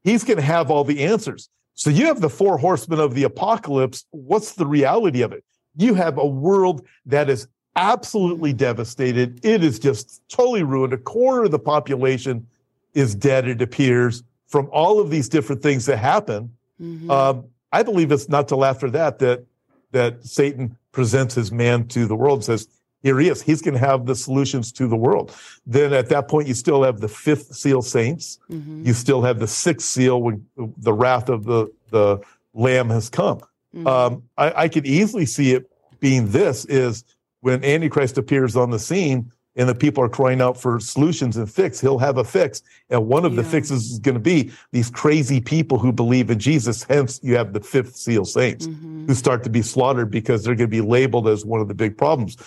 [0.03, 1.49] He's going to have all the answers.
[1.75, 4.05] So you have the four horsemen of the apocalypse.
[4.11, 5.43] What's the reality of it?
[5.75, 9.45] You have a world that is absolutely devastated.
[9.45, 10.93] It is just totally ruined.
[10.93, 12.47] A quarter of the population
[12.93, 16.49] is dead, it appears, from all of these different things that happen.
[16.81, 17.09] Mhm.
[17.09, 19.43] Um, I believe it's not till after that that
[19.91, 22.67] that Satan presents his man to the world and says,
[23.05, 23.39] "Here he is.
[23.43, 25.31] He's going to have the solutions to the world."
[25.67, 28.39] Then at that point, you still have the fifth seal saints.
[28.51, 28.83] Mhm.
[28.85, 30.43] You still have the sixth seal when
[30.87, 32.19] the wrath of the the
[32.55, 33.39] Lamb has come.
[33.75, 33.87] Mhm.
[33.87, 37.03] Um, I, I could easily see it being this: is
[37.41, 41.49] when Antichrist appears on the scene and the people are crying out for solutions and
[41.49, 42.61] fix, he'll have a fix.
[42.89, 43.41] And one of yeah.
[43.41, 46.83] the fixes is going to be these crazy people who believe in Jesus.
[46.83, 49.07] Hence, you have the fifth seal saints mm-hmm.
[49.07, 51.73] who start to be slaughtered because they're going to be labeled as one of the
[51.73, 52.37] big problems.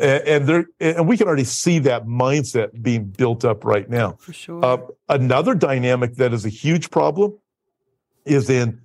[0.00, 4.12] And they're, and we can already see that mindset being built up right now.
[4.18, 4.64] For sure.
[4.64, 7.38] Uh, another dynamic that is a huge problem
[8.24, 8.80] is in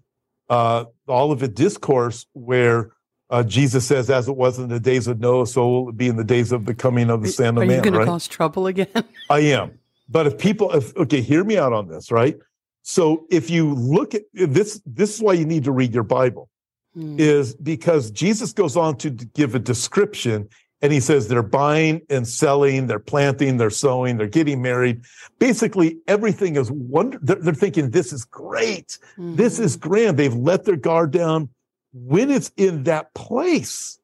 [0.50, 2.92] uh, the discourse where
[3.32, 6.08] uh, Jesus says, "As it was in the days of Noah, so will it be
[6.08, 8.06] in the days of the coming of the Son of Man." Are you going right?
[8.06, 8.88] to cause trouble again?
[9.30, 9.80] I am.
[10.10, 12.38] But if people, if, okay, hear me out on this, right?
[12.84, 16.50] So if you look at this, this is why you need to read your Bible,
[16.94, 17.16] hmm.
[17.18, 20.50] is because Jesus goes on to give a description
[20.82, 25.02] and he says they're buying and selling, they're planting, they're sowing, they're getting married.
[25.40, 27.20] Basically, everything is wonder.
[27.22, 29.36] They're, they're thinking this is great, mm-hmm.
[29.36, 30.18] this is grand.
[30.18, 31.50] They've let their guard down
[31.94, 34.00] when it's in that place,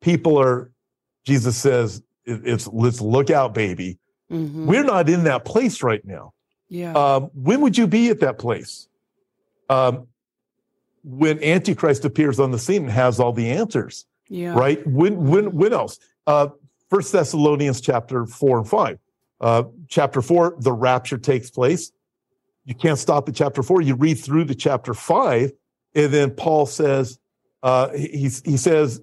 [0.00, 0.70] people are,
[1.24, 3.98] Jesus says, it's let's look out, baby.
[4.30, 4.66] Mm-hmm.
[4.66, 6.34] We're not in that place right now.
[6.68, 6.92] Yeah.
[6.92, 8.88] Um, when would you be at that place?
[9.70, 10.06] Um,
[11.04, 14.04] when Antichrist appears on the scene and has all the answers.
[14.28, 14.52] Yeah.
[14.52, 14.86] Right.
[14.86, 15.98] When when when else?
[16.26, 16.48] Uh,
[16.90, 18.98] First Thessalonians chapter four and five.
[19.40, 21.92] Uh, chapter four, the rapture takes place.
[22.64, 23.80] You can't stop at chapter four.
[23.80, 25.52] You read through to chapter five,
[25.94, 27.18] and then Paul says,
[27.62, 29.00] uh, he, he says,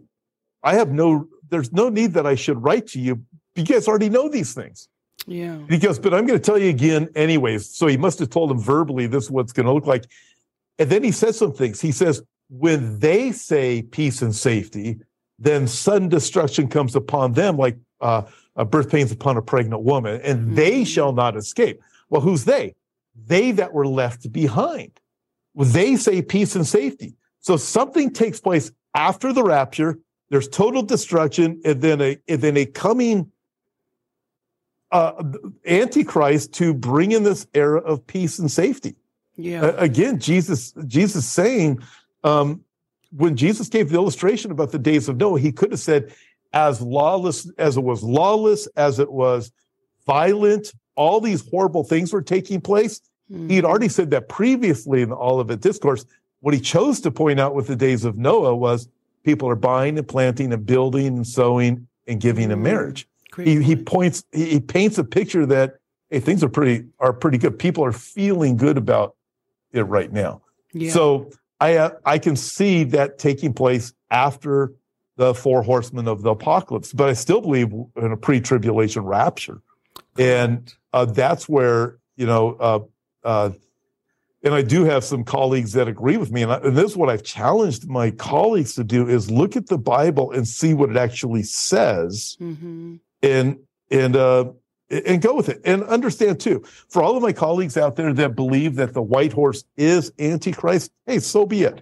[0.64, 3.24] I have no, there's no need that I should write to you.
[3.56, 4.90] You guys already know these things.
[5.28, 5.58] Yeah.
[5.70, 7.76] He goes, but I'm going to tell you again, anyways.
[7.76, 10.06] So he must have told him verbally, this is what's going to look like.
[10.78, 11.82] And then he says some things.
[11.82, 15.00] He says, when they say peace and safety,
[15.40, 18.24] then sudden destruction comes upon them like uh,
[18.56, 20.56] a birth pains upon a pregnant woman, and mm-hmm.
[20.56, 21.82] they shall not escape.
[22.10, 22.76] Well, who's they?
[23.16, 25.00] They that were left behind.
[25.54, 27.16] Well, they say peace and safety.
[27.46, 30.00] So something takes place after the rapture.
[30.32, 33.32] There's total destruction, and then a and then a coming
[34.92, 35.24] uh,
[35.68, 38.96] antichrist to bring in this era of peace and safety.
[39.36, 39.62] Yeah.
[39.62, 41.84] Uh, again, Jesus Jesus saying
[42.24, 42.62] um,
[43.16, 46.16] when Jesus gave the illustration about the days of Noah, he could have said,
[46.52, 49.52] as lawless as it was lawless, as it was
[50.08, 53.02] violent, all these horrible things were taking place.
[53.32, 53.50] Mm-hmm.
[53.50, 56.06] He had already said that previously in all of the Olivet Discourse.
[56.46, 58.88] What he chose to point out with the days of Noah was
[59.24, 63.08] people are buying and planting and building and sowing and giving in mm, marriage.
[63.36, 65.80] He, he points, he, he paints a picture that
[66.12, 67.58] hey, things are pretty are pretty good.
[67.58, 69.16] People are feeling good about
[69.72, 70.44] it right now.
[70.72, 70.92] Yeah.
[70.92, 74.72] So I uh, I can see that taking place after
[75.16, 79.64] the four horsemen of the apocalypse, but I still believe in a pre-tribulation rapture,
[80.16, 82.80] and uh, that's where you know uh,
[83.28, 83.50] uh
[84.46, 86.44] and I do have some colleagues that agree with me.
[86.44, 89.68] And, I, and, this is what I've challenged my colleagues to do is look at
[89.68, 92.98] the Bible and see what it actually says, mm-hmm.
[93.24, 93.58] and
[93.90, 94.46] and uh,
[94.90, 95.62] and go with it.
[95.66, 99.34] And understand too, for all of my colleagues out there that believe that the white
[99.34, 101.82] horse is Antichrist, hey, so be it.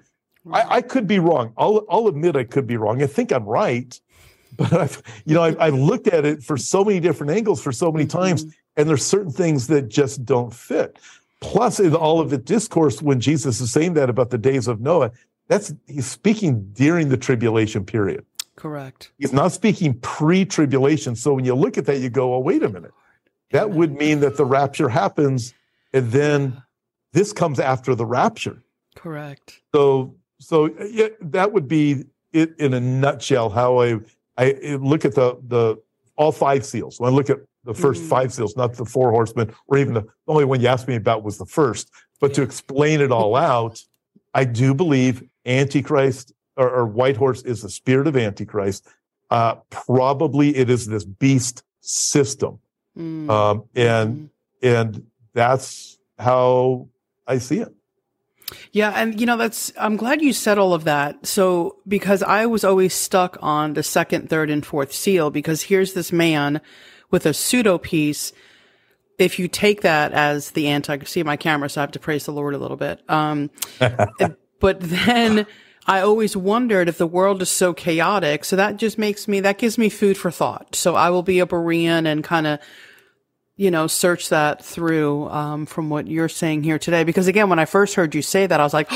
[0.51, 1.53] I, I, could be wrong.
[1.57, 3.01] I'll I'll admit I could be wrong.
[3.03, 3.99] I think I'm right,
[4.57, 7.73] but I've you know I've, I've looked at it for so many different angles for
[7.73, 8.51] so many times, mm-hmm.
[8.77, 10.97] and there's certain things that just don't fit.
[11.43, 14.79] Plus, in all of the discourse, when Jesus is saying that about the days of
[14.79, 15.11] Noah,
[15.49, 18.25] that's he's speaking during the tribulation period.
[18.55, 19.11] Correct.
[19.17, 21.17] He's not speaking pre-tribulation.
[21.17, 22.91] So when you look at that, you go, "Oh, wait a minute."
[23.51, 25.53] That would mean that the rapture happens,
[25.91, 26.63] and then
[27.11, 28.63] this comes after the rapture.
[28.95, 29.59] Correct.
[29.75, 33.49] So, so yeah, that would be it in a nutshell.
[33.49, 33.99] How I
[34.37, 35.75] I look at the the
[36.15, 37.01] all five seals.
[37.01, 38.07] When I look at the 1st mm-hmm.
[38.07, 40.95] five seals, not the four horsemen, or even the, the, only one you asked me
[40.95, 41.89] about was the first.
[42.19, 43.83] But to explain it all out,
[44.33, 48.87] I do believe Antichrist or, or, white horse is the spirit of Antichrist.
[49.29, 52.59] Uh, probably it is this beast system,
[52.97, 53.29] mm-hmm.
[53.29, 54.15] um, and
[54.61, 54.67] mm-hmm.
[54.67, 56.87] and that's how
[57.25, 57.73] I see it.
[58.71, 61.25] Yeah, and you know that's I'm glad you said all of that.
[61.25, 65.93] So because I was always stuck on the second, third, and fourth seal because here's
[65.93, 66.61] this man
[67.13, 68.33] with a pseudo peace,
[69.19, 72.25] if you take that as the anti, see my camera, so I have to praise
[72.25, 73.07] the Lord a little bit.
[73.07, 73.51] Um,
[74.59, 75.45] but then
[75.85, 78.43] I always wondered if the world is so chaotic.
[78.43, 80.75] So that just makes me, that gives me food for thought.
[80.75, 82.59] So I will be a Berean and kind of,
[83.57, 87.03] you know, search that through, um, from what you're saying here today.
[87.03, 88.89] Because again, when I first heard you say that, I was like,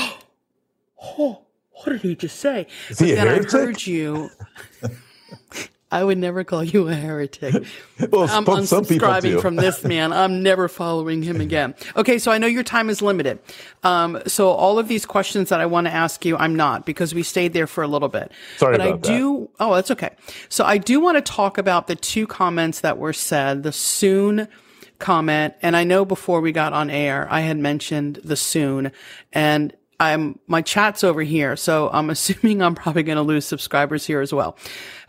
[1.02, 2.66] oh, what did he just say?
[2.88, 4.28] Is but then I heard you.
[5.90, 7.54] I would never call you a heretic.
[8.10, 10.12] well, I'm unsubscribing from this man.
[10.12, 11.74] I'm never following him again.
[11.96, 13.38] Okay, so I know your time is limited.
[13.82, 17.14] Um, so all of these questions that I want to ask you, I'm not because
[17.14, 18.30] we stayed there for a little bit.
[18.58, 19.08] Sorry but I about that.
[19.08, 19.50] do.
[19.58, 20.10] Oh, that's okay.
[20.50, 23.62] So I do want to talk about the two comments that were said.
[23.62, 24.46] The soon
[24.98, 28.92] comment, and I know before we got on air, I had mentioned the soon,
[29.32, 34.06] and I'm my chat's over here, so I'm assuming I'm probably going to lose subscribers
[34.06, 34.58] here as well.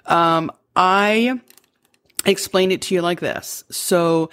[0.06, 1.42] Um, I
[2.26, 3.66] explained it to you like this.
[3.70, 4.30] So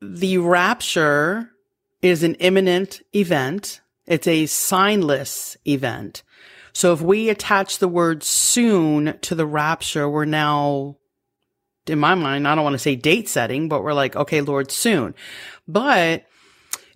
[0.00, 1.50] the rapture
[2.00, 3.82] is an imminent event.
[4.06, 6.22] It's a signless event.
[6.72, 10.96] So if we attach the word soon to the rapture, we're now,
[11.86, 14.70] in my mind, I don't want to say date setting, but we're like, okay, Lord,
[14.70, 15.14] soon.
[15.68, 16.24] But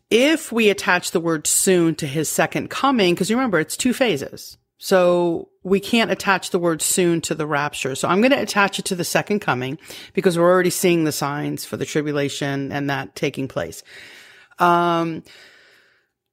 [0.08, 3.92] if we attach the word soon to his second coming, because you remember, it's two
[3.92, 4.56] phases.
[4.78, 7.94] So we can't attach the word soon to the rapture.
[7.94, 9.78] So I'm going to attach it to the second coming
[10.14, 13.82] because we're already seeing the signs for the tribulation and that taking place.
[14.58, 15.22] Um,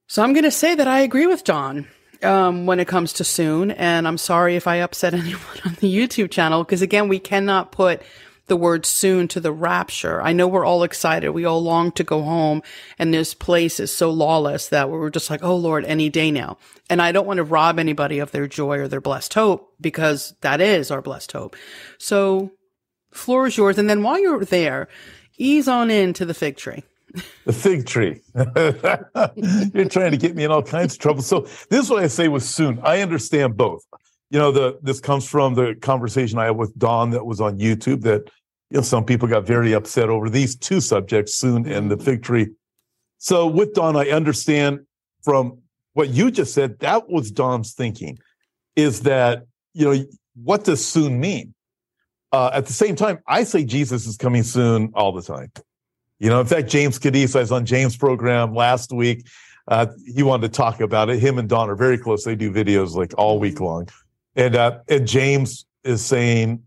[0.07, 1.87] so I'm going to say that I agree with John
[2.23, 3.71] um, when it comes to soon.
[3.71, 7.71] And I'm sorry if I upset anyone on the YouTube channel because again, we cannot
[7.71, 8.01] put
[8.47, 10.21] the word soon to the rapture.
[10.21, 11.31] I know we're all excited.
[11.31, 12.63] We all long to go home
[12.97, 16.57] and this place is so lawless that we're just like, oh Lord, any day now.
[16.89, 20.33] And I don't want to rob anybody of their joy or their blessed hope because
[20.41, 21.55] that is our blessed hope.
[21.97, 22.51] So
[23.11, 23.77] floor is yours.
[23.77, 24.87] And then while you're there,
[25.37, 26.83] ease on into the fig tree.
[27.45, 28.21] The fig tree.
[29.73, 31.21] You're trying to get me in all kinds of trouble.
[31.21, 32.79] So this is what I say with soon.
[32.83, 33.85] I understand both.
[34.29, 37.59] You know, the this comes from the conversation I had with Don that was on
[37.59, 38.29] YouTube that
[38.69, 42.23] you know some people got very upset over these two subjects, soon and the fig
[42.23, 42.49] tree.
[43.17, 44.81] So with Don, I understand
[45.23, 45.59] from
[45.93, 48.19] what you just said, that was Don's thinking,
[48.75, 51.55] is that, you know, what does soon mean?
[52.31, 55.51] Uh, at the same time, I say Jesus is coming soon all the time.
[56.19, 59.27] You know, in fact, James Cadiz, I was on James' program last week.
[59.67, 61.19] Uh, he wanted to talk about it.
[61.19, 62.23] Him and Don are very close.
[62.23, 63.89] They do videos like all week long.
[64.37, 66.63] And uh, and James is saying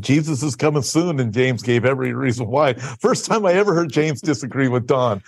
[0.00, 2.74] Jesus is coming soon, and James gave every reason why.
[2.74, 5.22] First time I ever heard James disagree with Don,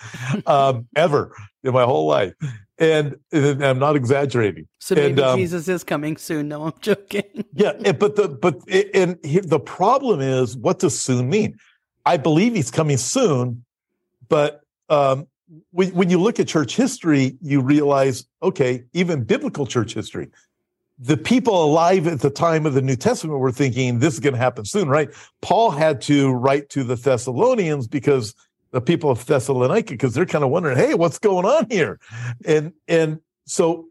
[0.45, 2.33] um, ever in my whole life,
[2.77, 4.67] and, and I'm not exaggerating.
[4.79, 6.47] So maybe and, um, Jesus is coming soon.
[6.47, 7.23] No, I'm joking.
[7.53, 8.59] yeah, and- but the but
[8.93, 11.57] and here, the problem is, what does soon mean?
[12.05, 13.63] I believe he's coming soon,
[14.27, 15.27] but um,
[15.71, 20.29] when, when you look at church history, you realize, okay, even biblical church history,
[21.03, 24.33] the people alive at the time of the New Testament were thinking this is going
[24.33, 25.09] to happen soon, right?
[25.41, 28.35] Paul had to write to the Thessalonians because
[28.69, 31.99] the people of Thessalonica, because they're kind of wondering, hey, what's going on here?
[32.45, 33.87] And and so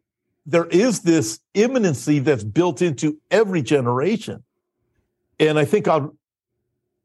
[0.46, 4.42] there is this imminency that's built into every generation.
[5.38, 6.11] And I think God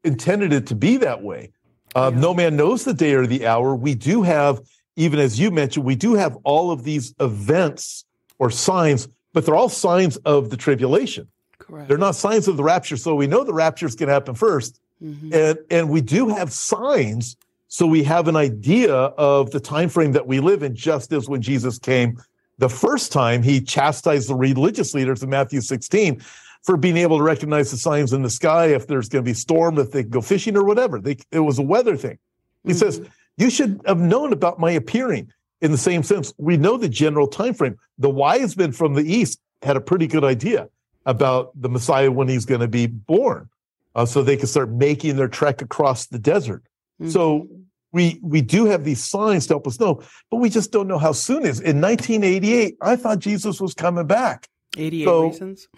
[0.04, 1.52] intended it to be that way.
[1.94, 2.20] Uh, Yeah.
[2.20, 3.74] No man knows the day or the hour.
[3.74, 4.60] We do have,
[4.94, 8.04] even as you mentioned, we do have all of these events
[8.38, 11.28] or signs, but they're all signs of the tribulation.
[11.58, 11.88] Correct.
[11.88, 12.96] They're not signs of the rapture.
[12.96, 14.80] So we know the rapture is going to happen first.
[15.04, 15.30] Mhm.
[15.30, 17.36] And, and we do have signs.
[17.68, 21.28] So we have an idea of the time frame that we live in, just as
[21.28, 22.16] when Jesus came
[22.56, 26.22] the first time, he chastised the religious leaders in Matthew 16
[26.62, 29.34] for being able to recognize the signs in the sky if there's going to be
[29.34, 30.98] storm, if they go fishing or whatever.
[30.98, 32.16] They, it was a weather thing.
[32.64, 32.76] He Mhm.
[32.78, 33.02] says,
[33.36, 35.30] You should have known about my appearing.
[35.60, 37.76] In the same sense, we know the general time frame.
[37.98, 40.68] The wise men from the east had a pretty good idea
[41.06, 43.48] about the Messiah when he's going to be born,
[43.94, 46.62] uh, so they could start making their trek across the desert.
[47.08, 47.48] So Mhm.
[47.92, 50.98] we we do have these signs to help us know, but we just don't know
[50.98, 51.60] how soon it is.
[51.60, 54.48] In 1988, I thought Jesus was coming back.
[54.76, 55.68] 88 so- reasons.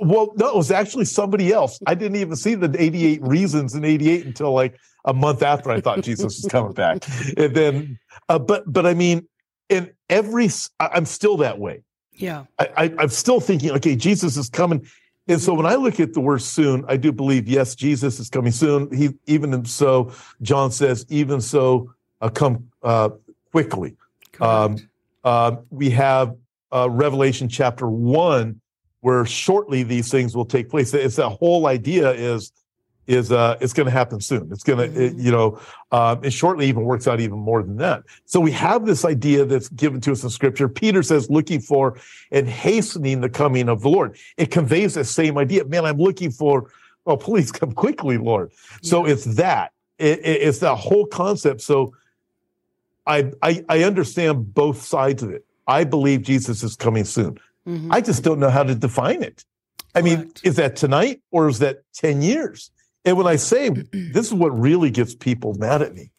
[0.00, 1.78] Well, no, it was actually somebody else.
[1.86, 5.80] I didn't even see the 88 reasons in 88 until like a month after I
[5.80, 7.04] thought Jesus was coming back.
[7.36, 9.28] And then, uh, but but I mean,
[9.68, 10.48] in every,
[10.80, 11.82] I'm still that way.
[12.12, 12.44] Yeah.
[12.58, 14.86] I, I, I'm still thinking, okay, Jesus is coming.
[15.26, 18.28] And so when I look at the word soon, I do believe, yes, Jesus is
[18.28, 18.94] coming soon.
[18.94, 20.12] He even so,
[20.42, 23.10] John says, even so, uh, come uh,
[23.52, 23.96] quickly.
[24.40, 24.76] Um.
[25.24, 26.36] Uh, we have
[26.70, 28.60] uh, Revelation chapter one,
[29.00, 30.92] where shortly these things will take place.
[30.92, 32.52] It's that whole idea is
[33.06, 34.48] is uh, it's going to happen soon.
[34.52, 35.22] It's going to Mhm.
[35.22, 35.58] you know,
[35.92, 38.02] um, and shortly even works out even more than that.
[38.24, 40.68] So we have this idea that's given to us in Scripture.
[40.68, 41.98] Peter says, looking for
[42.32, 44.16] and hastening the coming of the Lord.
[44.36, 45.64] It conveys the same idea.
[45.64, 46.70] Man, I'm looking for.
[47.06, 48.50] Oh, please come quickly, Lord.
[48.82, 49.72] So it's that.
[49.98, 51.60] It, it- it's that whole concept.
[51.60, 51.94] So
[53.06, 55.44] I, I I understand both sides of it.
[55.66, 57.38] I believe Jesus is coming soon.
[57.68, 57.88] Mhm.
[57.90, 59.44] I just don't know how to define it.
[59.94, 60.40] I mean, Correct.
[60.42, 62.70] is that tonight or is that 10 years?
[63.04, 66.10] And when I say this is what really gets people mad at me.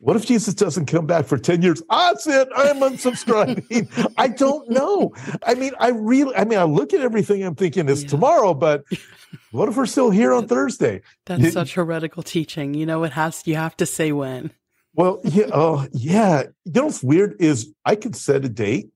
[0.00, 1.80] What if Jesus doesn't come back for 10 years?
[1.88, 2.48] That's it.
[2.56, 4.12] I'm unsubscribing.
[4.16, 5.14] I don't know.
[5.46, 8.08] I mean, I really, I mean, I look at everything, I'm thinking it's Yeah.
[8.08, 8.82] tomorrow, but
[9.52, 11.02] what if we're still here on Thursday?
[11.26, 12.74] That's You- such heretical teaching.
[12.74, 14.50] You know, it has you have to say when.
[14.94, 16.42] Well, yeah, oh, yeah.
[16.64, 18.90] You know what's weird is I could set a date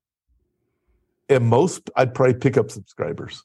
[1.29, 3.45] and most I'd probably pick up subscribers.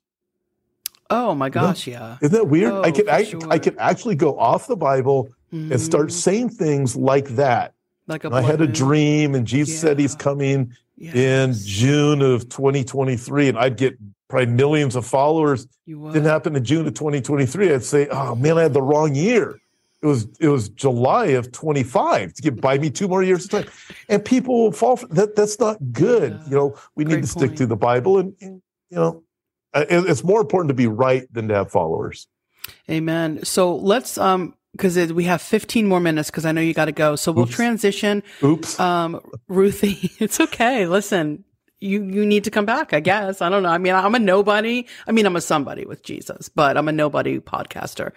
[1.11, 2.17] Oh my gosh, yeah.
[2.21, 2.71] Isn't that weird?
[2.71, 3.59] Oh, I could for I, I sure.
[3.59, 6.11] could actually go off the Bible and start Mhm.
[6.11, 7.73] saying things like that.
[8.07, 10.17] like a I had a dream and Jesus said he's Yeah.
[10.19, 13.97] coming in June of 2023 and I'd get
[14.29, 15.67] probably millions of followers.
[15.87, 17.73] Didn't happen in June of 2023.
[17.73, 19.59] I'd say, "Oh man, I had the wrong year."
[20.01, 23.51] It was it was July of 25 to get buy me two more years of
[23.51, 23.65] time.
[24.09, 26.31] And people will fall for that that's not good.
[26.33, 26.49] Yeah.
[26.49, 29.21] You know, we need Great to stick to the Bible and, and, you know,
[29.73, 32.27] it's more important to be right than to have followers.
[32.89, 33.43] Amen.
[33.43, 36.93] So let's um because we have 15 more minutes because I know you got to
[36.93, 37.17] go.
[37.17, 37.53] So we'll Oops.
[37.53, 38.23] transition.
[38.41, 38.79] Oops.
[38.79, 39.19] Um,
[39.49, 40.87] Ruthie, it's okay.
[40.87, 41.43] Listen,
[41.81, 42.93] you you need to come back.
[42.93, 43.69] I guess I don't know.
[43.69, 44.85] I mean, I'm a nobody.
[45.07, 48.11] I mean, I'm a somebody with Jesus, but I'm a nobody podcaster.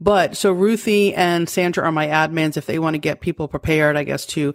[0.00, 2.56] But so Ruthie and Sandra are my admins.
[2.56, 4.54] If they want to get people prepared, I guess to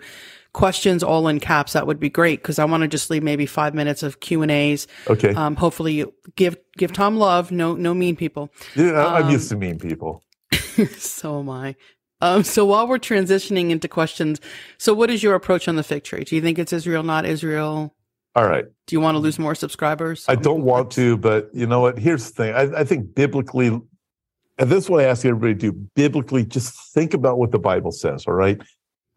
[0.55, 3.45] questions all in caps, that would be great because I want to just leave maybe
[3.45, 4.87] five minutes of Q and A's.
[5.07, 5.33] okay.
[5.35, 7.51] Um, hopefully, you give give Tom love.
[7.51, 8.49] No no mean people.
[8.75, 10.23] yeah, I'm um, used to mean people.
[10.97, 11.75] so am I.
[12.21, 14.39] Um, so while we're transitioning into questions,
[14.77, 16.23] so what is your approach on the fig tree?
[16.23, 17.93] Do you think it's Israel, not Israel?
[18.35, 18.65] All right.
[18.87, 20.25] Do you want to lose more subscribers?
[20.27, 21.99] I don't want to, but you know what?
[21.99, 22.53] Here's the thing.
[22.53, 26.93] I, I think biblically, and this is what I ask everybody to do biblically, just
[26.93, 28.25] think about what the Bible says.
[28.25, 28.59] All right.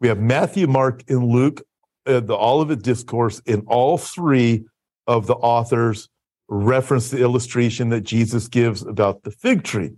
[0.01, 1.61] We have Matthew, Mark, and Luke,
[2.05, 4.65] uh, the Olivet Discourse, in all three
[5.07, 6.09] of the authors
[6.47, 9.91] reference the illustration that Jesus gives about the fig tree.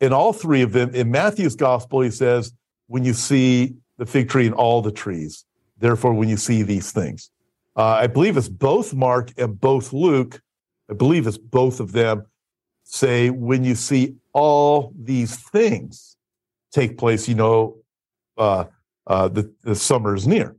[0.00, 2.52] In all three of them, in Matthew's gospel, he says,
[2.88, 5.44] when you see the fig tree and all the trees,
[5.78, 7.30] therefore, when you see these things.
[7.76, 10.40] Uh, I believe it's both Mark and both Luke.
[10.90, 12.26] I believe it's both of them
[12.82, 16.16] say when you see all these things
[16.72, 17.76] take place, you know,
[18.36, 18.64] uh,
[19.08, 20.56] uh, the, the summer is near.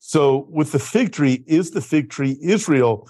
[0.00, 3.08] So with the fig tree, is the fig tree Israel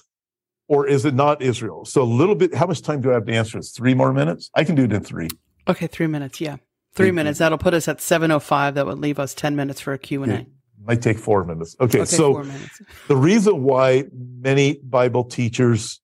[0.69, 1.85] or is it not Israel?
[1.85, 3.73] So a little bit, how much time do I have to answer this?
[3.73, 4.51] Three more minutes?
[4.55, 5.29] I can do it in three.
[5.67, 6.41] Okay, three minutes.
[6.41, 6.57] Yeah,
[6.95, 7.13] three Thank you.
[7.15, 7.39] minutes.
[7.39, 8.75] That'll put us at seven oh five.
[8.75, 10.35] That would leave us ten minutes for a Q and A.
[10.37, 10.47] Okay.
[10.85, 11.77] Might take four minutes.
[11.81, 12.83] Okay, Okay, so minutes.
[13.09, 16.01] the reason why many Bible teachers,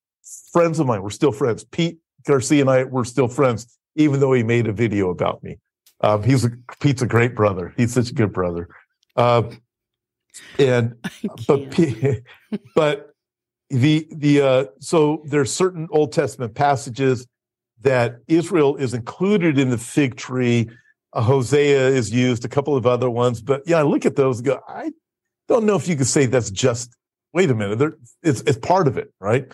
[0.52, 1.64] friends of mine, we're still friends.
[1.64, 5.58] Pete Garcia and I, we're still friends, even though he made a video about me.
[6.00, 7.74] Um, he's a, Pete's a great brother.
[7.76, 8.68] He's such a good brother.
[9.16, 9.50] Uh,
[10.60, 10.94] and
[11.48, 11.76] but
[12.76, 13.10] but
[13.70, 17.26] the the uh, so there's certain Old Testament passages
[17.80, 20.70] that Israel is included in the fig tree.
[21.12, 24.38] Uh, Hosea is used, a couple of other ones, but yeah, I look at those
[24.38, 24.92] and go, I
[25.48, 26.94] don't know if you could say that's just.
[27.34, 29.48] Wait a minute, there, it's it's part of it, right?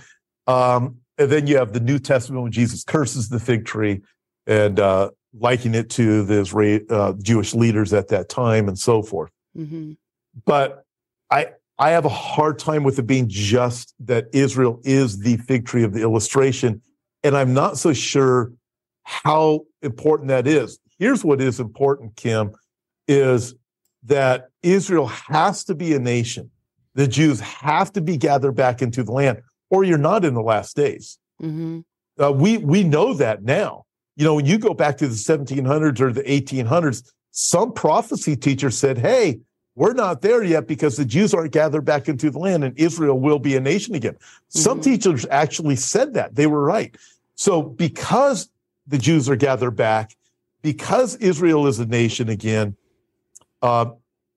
[0.46, 4.02] Um, and then you have the New Testament when Jesus curses the fig tree
[4.46, 9.02] and uh, liking it to the Israel, uh, Jewish leaders at that time and so
[9.02, 9.96] forth Mhm.
[10.44, 10.84] but
[11.30, 15.66] I I have a hard time with it being just that Israel is the fig
[15.66, 16.82] tree of the illustration,
[17.24, 18.52] and I'm not so sure
[19.02, 20.78] how important that is.
[21.00, 22.52] Here's what is important, Kim,
[23.08, 23.56] is
[24.04, 26.50] that Israel has to be a nation.
[26.94, 30.42] The Jews have to be gathered back into the land, or you're not in the
[30.42, 31.18] last days.
[31.42, 31.84] Mhm.
[32.22, 33.84] Uh, we we know that now.
[34.16, 38.70] You know, when you go back to the 1700s or the 1800s, some prophecy teacher
[38.70, 39.40] said, "Hey,
[39.74, 43.18] we're not there yet because the Jews aren't gathered back into the land, and Israel
[43.18, 44.16] will be a nation again."
[44.48, 44.84] Some Mhm.
[44.84, 46.94] teachers actually said that; they were right.
[47.34, 48.48] So, because
[48.86, 50.14] the Jews are gathered back,
[50.62, 52.76] because Israel is a nation again,
[53.62, 53.86] uh,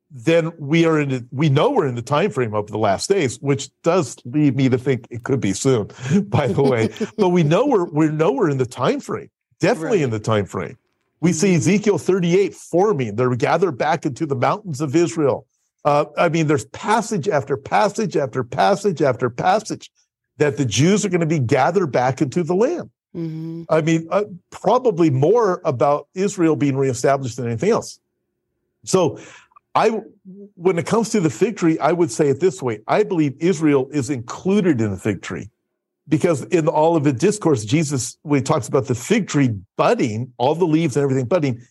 [0.10, 1.10] then we are in.
[1.10, 4.56] The, we know we're in the time frame of the last days, which does lead
[4.56, 5.90] me to think it could be soon.
[6.30, 9.30] By the way, but we know we're we know we're in the time frame.
[9.60, 10.78] Definitely in the time frame.
[11.20, 11.58] We see Mhm.
[11.58, 13.16] Ezekiel 38 forming.
[13.16, 15.46] They're gathered back into the mountains of Israel.
[15.84, 19.92] Uh, I mean, there's passage after passage after passage after passage
[20.38, 22.90] that the Jews are going to be gathered back into the land.
[23.16, 23.66] Mhm.
[23.70, 28.00] I mean, uh, probably more about Israel being reestablished than anything else.
[28.86, 29.18] So,
[29.74, 30.02] I,
[30.56, 33.36] when it comes to the fig tree, I would say it this way: I believe
[33.40, 35.50] Israel is included in the fig tree,
[36.08, 40.34] because in all of the Discourse, Jesus, when he talks about the fig tree budding,
[40.38, 41.62] all the leaves and everything budding,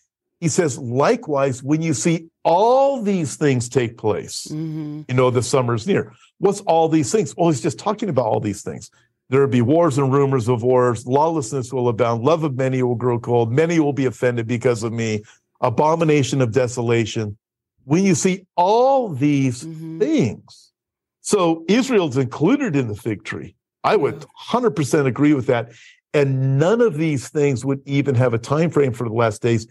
[0.40, 5.06] he says, likewise, when you see all these things take place, Mhm.
[5.08, 6.12] you know the summer's near.
[6.38, 7.34] What's all these things?
[7.36, 8.90] Well, he's just talking about all these things.
[9.30, 11.06] There will be wars and rumors of wars.
[11.06, 12.22] Lawlessness will abound.
[12.22, 13.50] Love of many will grow cold.
[13.50, 15.22] Many will be offended because of me.
[15.60, 17.36] Abomination of desolation.
[17.84, 19.98] When you see all these mm-hmm.
[19.98, 20.72] things,
[21.22, 23.55] so Israel's included in the fig tree.
[23.86, 25.72] I would 100% agree with that.
[26.12, 29.66] And none of these things would even have a time frame for the last days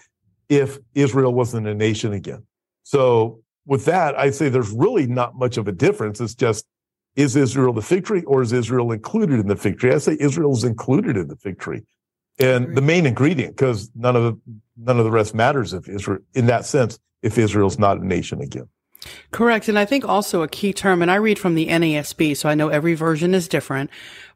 [0.48, 2.44] if Israel wasn't a nation again.
[2.84, 6.22] So with that, I say there's really not much of a difference.
[6.22, 6.66] It's just
[7.16, 9.92] is Israel the fig tree or is Israel included in the fig tree?
[9.94, 11.82] I say Israel is included in the fig tree.
[12.38, 14.40] And the main ingredient, because none of the
[14.78, 18.42] none of the rest matters if Israel in that sense, if Israel's not a nation
[18.42, 18.68] again.
[19.32, 19.68] Correct.
[19.68, 22.56] And I think also a key term, and I read from the NASB, so I
[22.56, 23.90] know every version is different,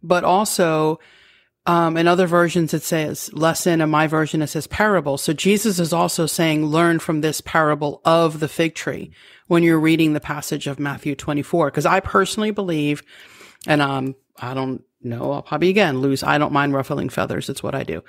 [0.03, 0.99] but also
[1.65, 3.82] um, in other versions, it says lesson.
[3.82, 5.17] and my version, it says parable.
[5.17, 9.11] So Jesus is also saying, learn from this parable of the fig tree
[9.47, 11.70] when you're reading the passage of Matthew 24.
[11.72, 13.03] Cause I personally believe,
[13.67, 16.24] and, um, I don't know, I'll probably again lose.
[16.24, 17.50] I don't mind ruffling feathers.
[17.50, 18.04] It's what I do.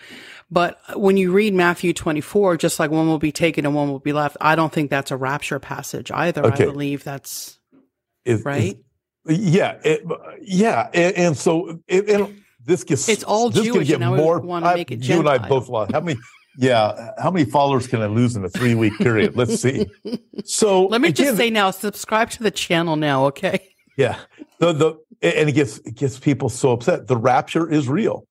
[0.50, 4.00] But when you read Matthew 24, just like one will be taken and one will
[4.00, 6.44] be left, I don't think that's a rapture passage either.
[6.46, 6.64] Okay.
[6.64, 7.58] I believe that's
[8.24, 8.76] is, right.
[9.26, 9.78] Is, yeah.
[9.84, 10.02] It,
[10.40, 10.90] yeah.
[10.92, 13.88] And, and so, it, and, this gets it's all this Jewish.
[13.88, 14.38] Get and more.
[14.40, 15.92] want to make it you and I both lost.
[15.92, 16.18] How many?
[16.58, 19.36] Yeah, how many followers can I lose in a three week period?
[19.36, 19.86] Let's see.
[20.42, 23.74] So let me again, just say now, subscribe to the channel now, okay?
[23.98, 24.18] Yeah,
[24.58, 27.06] the the and it gets it gets people so upset.
[27.06, 28.26] The rapture is real,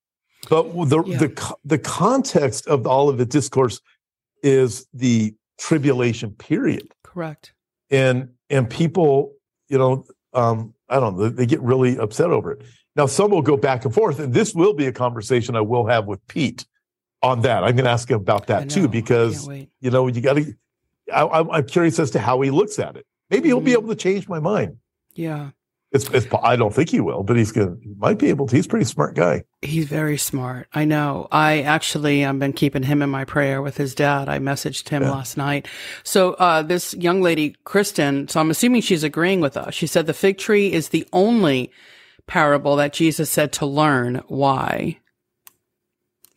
[0.50, 1.18] but the yeah.
[1.18, 3.82] the the context of all of the discourse
[4.44, 6.94] is the tribulation period.
[7.04, 7.54] Correct.
[7.90, 9.34] And and people,
[9.68, 12.62] you know, um, I don't know, they get really upset over it.
[12.96, 15.86] Now, some will go back and forth, and this will be a conversation I will
[15.86, 16.66] have with Pete
[17.22, 17.64] on that.
[17.64, 19.48] I'm going to ask him about that too, because
[19.80, 20.54] you know you got to.
[21.14, 23.06] I'm curious as to how he looks at it.
[23.30, 23.66] Maybe he'll mm-hmm.
[23.66, 24.78] be able to change my mind.
[25.14, 25.52] Yeah.
[25.92, 28.46] It's, it's, I don't think he will, but he's going to, he might be able
[28.48, 28.56] to.
[28.56, 29.44] He's a pretty smart guy.
[29.64, 30.68] He's very smart.
[30.74, 31.28] I know.
[31.32, 34.30] I actually, I've been keeping him in my prayer with his dad.
[34.30, 35.12] I messaged him yeah.
[35.12, 35.68] last night.
[36.04, 39.74] So, uh, this young lady, Kristen, so I'm assuming she's agreeing with us.
[39.74, 41.72] She said the fig tree is the only
[42.28, 44.22] parable that Jesus said to learn.
[44.28, 45.00] Why?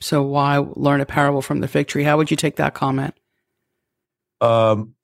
[0.00, 2.02] So why learn a parable from the fig tree?
[2.02, 3.14] How would you take that comment?
[4.40, 4.94] Um,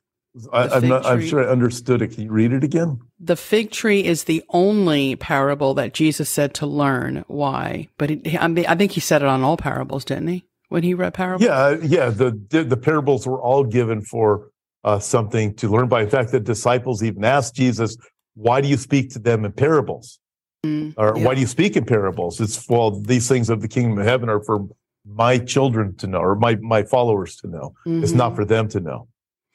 [0.52, 1.06] I, am not.
[1.06, 2.08] I'm sure I understood it.
[2.08, 3.00] Can you read it again?
[3.20, 7.24] The fig tree is the only parable that Jesus said to learn.
[7.28, 7.88] Why?
[7.98, 10.44] But it, I, mean, I think he said it on all parables, didn't he?
[10.68, 11.46] When he read parables.
[11.46, 12.10] Yeah, yeah.
[12.10, 14.50] The the parables were all given for
[14.84, 16.02] uh, something to learn by.
[16.02, 17.96] In fact, the disciples even asked Jesus,
[18.34, 20.18] "Why do you speak to them in parables?"
[20.64, 21.24] Mm, or yeah.
[21.24, 22.40] why do you speak in parables?
[22.40, 24.68] It's well, these things of the kingdom of heaven are for
[25.06, 27.74] my children to know, or my my followers to know.
[27.86, 28.02] Mm-hmm.
[28.02, 28.36] It's not mm-hmm.
[28.36, 29.08] for them to know.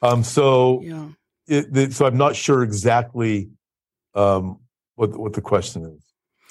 [0.03, 1.07] Um, so, yeah.
[1.47, 3.49] it, it, so I'm not sure exactly
[4.13, 4.59] um,
[4.95, 6.03] what what the question is.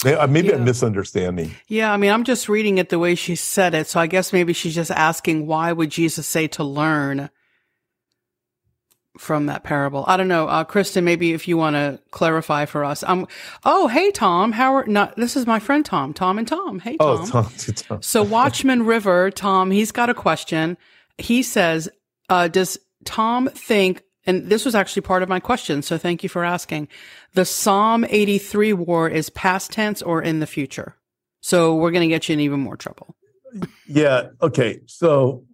[0.05, 0.55] Uh, maybe yeah.
[0.55, 1.55] I'm misunderstanding.
[1.69, 3.87] Yeah, I mean, I'm just reading it the way she said it.
[3.87, 7.31] So I guess maybe she's just asking, why would Jesus say to learn?
[9.19, 10.05] from that parable.
[10.07, 11.05] I don't know, uh, Kristen.
[11.05, 13.03] Maybe if you want to clarify for us.
[13.03, 13.29] Um.
[13.65, 14.53] Oh, hey Tom.
[14.53, 15.17] How are not?
[15.17, 16.15] This is my friend Tom.
[16.15, 16.79] Tom and Tom.
[16.79, 17.21] Hey Tom.
[17.21, 17.53] Oh, Tom.
[17.77, 18.03] Tom.
[18.03, 19.31] so Watchman River.
[19.31, 19.71] Tom.
[19.71, 20.79] He's got a question.
[21.19, 21.89] He says,
[22.29, 25.83] uh, "Does Tom think?" And this was actually part of my question.
[25.83, 26.89] So thank you for asking.
[27.35, 30.97] The Psalm 83 war is past tense or in the future.
[31.41, 33.17] So we're going to get you in even more trouble.
[33.87, 34.29] Yeah.
[34.41, 34.81] Okay.
[34.87, 35.45] So.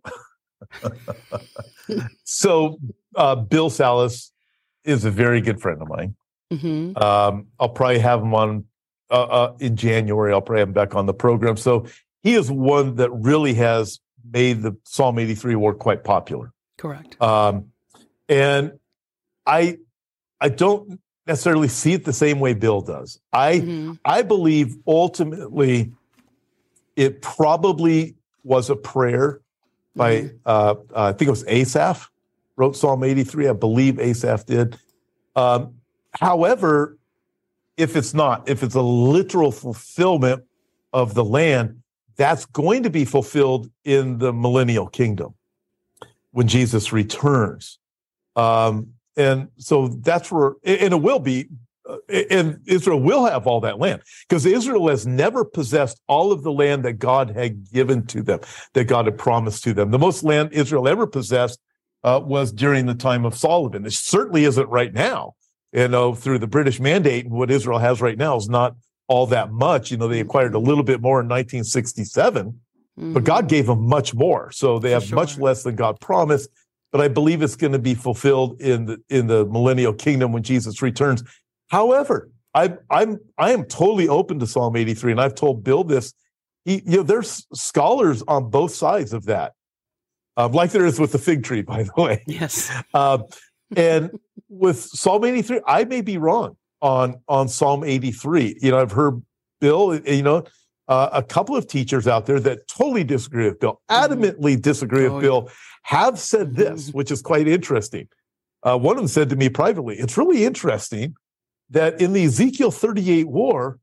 [2.24, 2.78] so
[3.16, 4.32] uh, Bill Salus
[4.84, 6.14] is a very good friend of mine.
[6.52, 7.02] Mm-hmm.
[7.02, 8.64] Um, I'll probably have him on
[9.10, 10.32] uh, uh, in January.
[10.32, 11.56] I'll probably have him back on the program.
[11.56, 11.86] So
[12.22, 16.52] he is one that really has made the Psalm 83 war quite popular.
[16.78, 17.20] Correct.
[17.20, 17.72] Um,
[18.28, 18.78] and
[19.44, 19.78] I,
[20.40, 23.20] I don't necessarily see it the same way Bill does.
[23.32, 23.92] I, mm-hmm.
[24.04, 25.92] I believe ultimately
[26.96, 29.40] it probably was a prayer
[29.94, 30.36] by mm-hmm.
[30.46, 32.10] uh, uh, I think it was Asaph
[32.56, 33.48] wrote Psalm 83.
[33.48, 34.78] I believe Asaph did.
[35.36, 35.74] Um,
[36.12, 36.98] however,
[37.76, 40.42] if it's not, if it's a literal fulfillment
[40.92, 41.82] of the land,
[42.16, 45.34] that's going to be fulfilled in the millennial kingdom
[46.38, 47.80] when Jesus returns.
[48.36, 51.48] Um, and so that's where, and it will be
[52.08, 56.52] and Israel will have all that land because Israel has never possessed all of the
[56.52, 58.38] land that God had given to them,
[58.74, 59.90] that God had promised to them.
[59.90, 61.58] The most land Israel ever possessed
[62.04, 63.84] uh, was during the time of Solomon.
[63.84, 65.34] It certainly isn't right now.
[65.72, 68.76] You know, through the British mandate, and what Israel has right now is not
[69.08, 69.90] all that much.
[69.90, 72.60] You know, they acquired a little bit more in 1967,
[72.98, 73.12] mm-hmm.
[73.12, 74.50] but God gave them much more.
[74.50, 75.16] So they have sure.
[75.16, 76.50] much less than God promised.
[76.90, 80.42] But I believe it's going to be fulfilled in the in the millennial kingdom when
[80.42, 81.22] Jesus returns.
[81.68, 86.14] However, I, I'm I am totally open to Psalm 83, and I've told Bill this.
[86.64, 89.52] He, you know, there's scholars on both sides of that,
[90.36, 92.24] um, like there is with the fig tree, by the way.
[92.26, 92.70] Yes.
[92.94, 93.24] Um,
[93.76, 94.18] and
[94.48, 98.58] with Psalm 83, I may be wrong on on Psalm 83.
[98.62, 99.22] You know, I've heard
[99.60, 100.44] Bill, you know,
[100.88, 104.12] uh, a couple of teachers out there that totally disagree with Bill, mm-hmm.
[104.12, 105.52] adamantly disagree oh, with Bill, yeah.
[105.82, 106.96] have said this, mm-hmm.
[106.96, 108.08] which is quite interesting.
[108.62, 111.14] Uh, one of them said to me privately, "It's really interesting
[111.70, 113.78] that in the Ezekiel 38 war,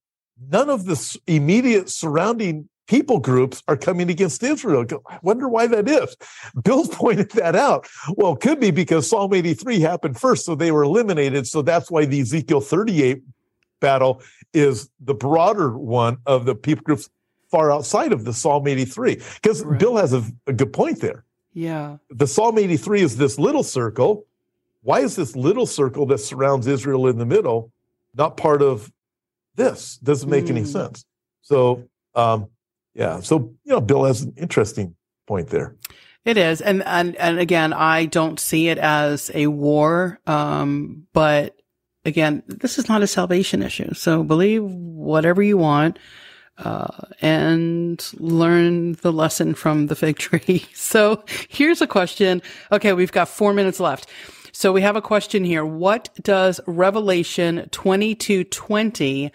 [0.49, 4.86] none of the immediate surrounding people groups are coming against Israel.
[5.10, 6.16] I wonder why that is.
[6.64, 7.88] Bill pointed that out.
[8.16, 11.47] Well, it could be because Psalm 83 happened first, so they were eliminated.
[11.47, 13.22] So that's why the Ezekiel 38
[13.80, 14.22] battle
[14.54, 17.10] is the broader one of the people groups
[17.50, 19.22] far outside of the Psalm 83.
[19.42, 19.80] Because right.
[19.80, 21.24] Bill has a, a good point there.
[21.54, 21.98] Yeah.
[22.10, 24.26] The Psalm 83 is this little circle.
[24.82, 27.72] Why is this little circle that surrounds Israel in the middle
[28.14, 28.92] not part of
[29.56, 29.98] this?
[29.98, 30.52] Doesn't make mm.
[30.52, 30.68] any hmm.
[30.68, 31.06] sense.
[31.42, 32.48] So, um,
[32.94, 33.20] yeah.
[33.22, 34.96] So, you know, Bill has an interesting
[35.28, 35.76] point there.
[36.26, 41.55] It is, and and and again, I don't see it as a war, um, but
[42.06, 43.93] again, this is not a salvation issue.
[43.93, 45.99] So believe whatever you want,
[46.58, 46.88] uh,
[47.22, 50.66] and learn the lesson from the fig tree.
[50.74, 52.41] So here's a question.
[52.72, 54.10] Okay, we've got four minutes left.
[54.51, 55.66] So we have a question here.
[55.66, 59.32] What does Revelation 22:20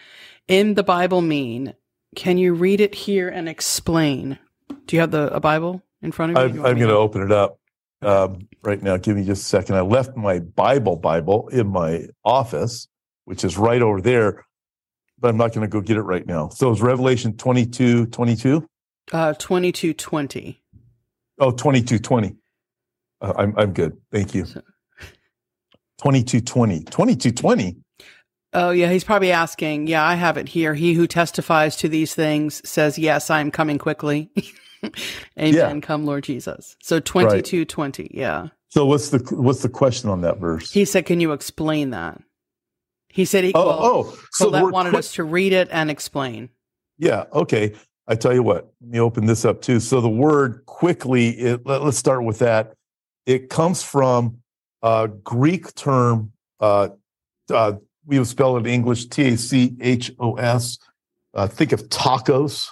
[0.48, 1.74] in the Bible mean?
[2.16, 4.38] Can you read it here and explain?
[4.86, 6.60] Do you have the a Bible in front of you?
[6.60, 7.58] I'm, I'm going to open it up
[8.02, 8.96] um, right now.
[8.96, 9.76] Give me just a second.
[9.76, 12.88] I left my Bible Bible in my office,
[13.24, 14.44] which is right over there,
[15.18, 16.48] but I'm not going to go get it right now.
[16.48, 18.66] So it's Revelation 22, 22?
[19.12, 20.62] Uh, 22, 20.
[21.40, 22.36] Oh, 22, 20.
[23.20, 23.96] Uh, I'm, I'm good.
[24.12, 24.44] Thank you.
[24.44, 24.62] So.
[26.00, 26.84] 22, 20.
[26.84, 27.76] 22, 20.
[28.52, 28.90] Oh, yeah.
[28.90, 29.86] He's probably asking.
[29.86, 30.74] Yeah, I have it here.
[30.74, 34.30] He who testifies to these things says, Yes, I am coming quickly.
[35.38, 35.54] Amen.
[35.54, 35.80] Yeah.
[35.80, 36.76] Come, Lord Jesus.
[36.82, 38.10] So twenty two twenty.
[38.14, 38.48] Yeah.
[38.68, 40.72] So what's the what's the question on that verse?
[40.72, 42.20] He said, "Can you explain that?"
[43.08, 46.50] He said, he, "Oh, well, oh." So that wanted us to read it and explain.
[46.98, 47.24] Yeah.
[47.32, 47.74] Okay.
[48.06, 48.72] I tell you what.
[48.80, 49.80] Let me open this up too.
[49.80, 52.74] So the word "quickly." It, let, us start with that.
[53.26, 54.38] It comes from
[54.82, 56.32] a Greek term.
[56.58, 56.90] Uh,
[57.52, 57.74] uh,
[58.06, 60.78] we would spell it in English T A C H O S.
[61.34, 62.68] Uh, think of tacos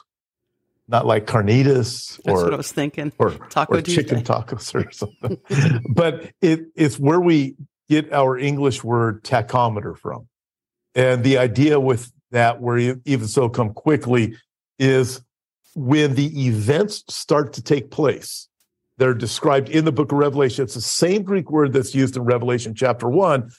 [0.88, 3.12] not like carnitas or what I was thinking.
[3.18, 5.38] Or, Taco or chicken tacos or something.
[5.94, 7.56] but it, it's where we
[7.88, 10.28] get our English word tachometer from.
[10.94, 14.34] And the idea with that, where you, even so come quickly,
[14.78, 15.20] is
[15.74, 18.48] when the events start to take place.
[18.96, 20.64] They're described in the book of Revelation.
[20.64, 23.50] It's the same Greek word that's used in Revelation chapter one,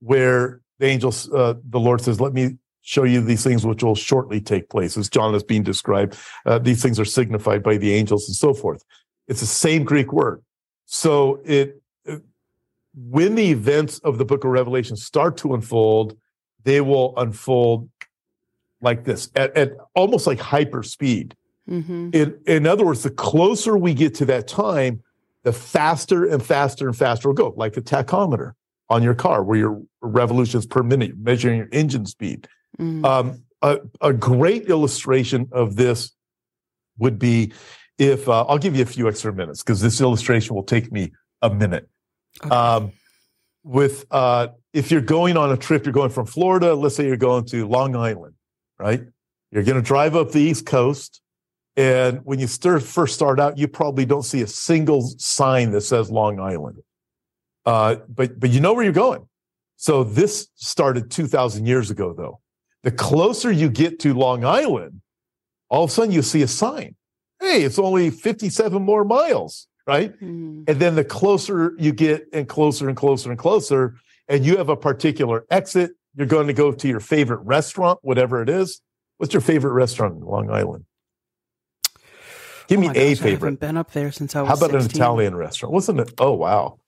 [0.00, 3.94] where the angels, uh, the Lord says, Let me show you these things which will
[3.94, 4.96] shortly take place.
[4.96, 8.54] As John is being described, uh, these things are signified by the angels and so
[8.54, 8.84] forth.
[9.26, 10.42] It's the same Greek word.
[10.86, 11.82] So it,
[12.94, 16.16] when the events of the book of Revelation start to unfold,
[16.64, 17.88] they will unfold
[18.80, 21.36] like this at, at almost like hyper speed.
[21.68, 22.10] Mm-hmm.
[22.12, 25.02] In, in other words, the closer we get to that time,
[25.42, 28.52] the faster and faster and faster we'll go, like the tachometer
[28.88, 32.48] on your car, where your revolutions per minute, measuring your engine speed.
[32.78, 33.04] Mm.
[33.04, 36.12] Um, a, a, great illustration of this
[36.98, 37.52] would be
[37.98, 41.12] if uh, I'll give you a few extra minutes because this illustration will take me
[41.42, 41.88] a minute.
[42.44, 42.54] Okay.
[42.54, 42.92] Um,
[43.64, 46.74] with uh, if you're going on a trip, you're going from Florida.
[46.74, 48.34] Let's say you're going to Long Island,
[48.78, 49.02] right?
[49.50, 51.20] You're going to drive up the East Coast,
[51.76, 55.80] and when you start, first start out, you probably don't see a single sign that
[55.80, 56.78] says Long Island.
[57.66, 59.28] Uh, but but you know where you're going.
[59.76, 62.40] So this started 2,000 years ago, though.
[62.84, 65.00] The closer you get to Long Island,
[65.68, 66.94] all of a sudden you see a sign.
[67.40, 70.18] Hey, it's only 57 more miles, right?
[70.20, 70.68] Mm.
[70.68, 73.96] And then the closer you get and closer and closer and closer,
[74.28, 78.42] and you have a particular exit, you're going to go to your favorite restaurant, whatever
[78.42, 78.80] it is.
[79.18, 80.84] What's your favorite restaurant in Long Island?
[82.68, 83.26] Give oh me a favorite.
[83.26, 84.48] I haven't been up there since I was.
[84.48, 84.90] How about 16.
[84.90, 85.72] an Italian restaurant?
[85.72, 86.12] Wasn't it?
[86.18, 86.78] Oh wow!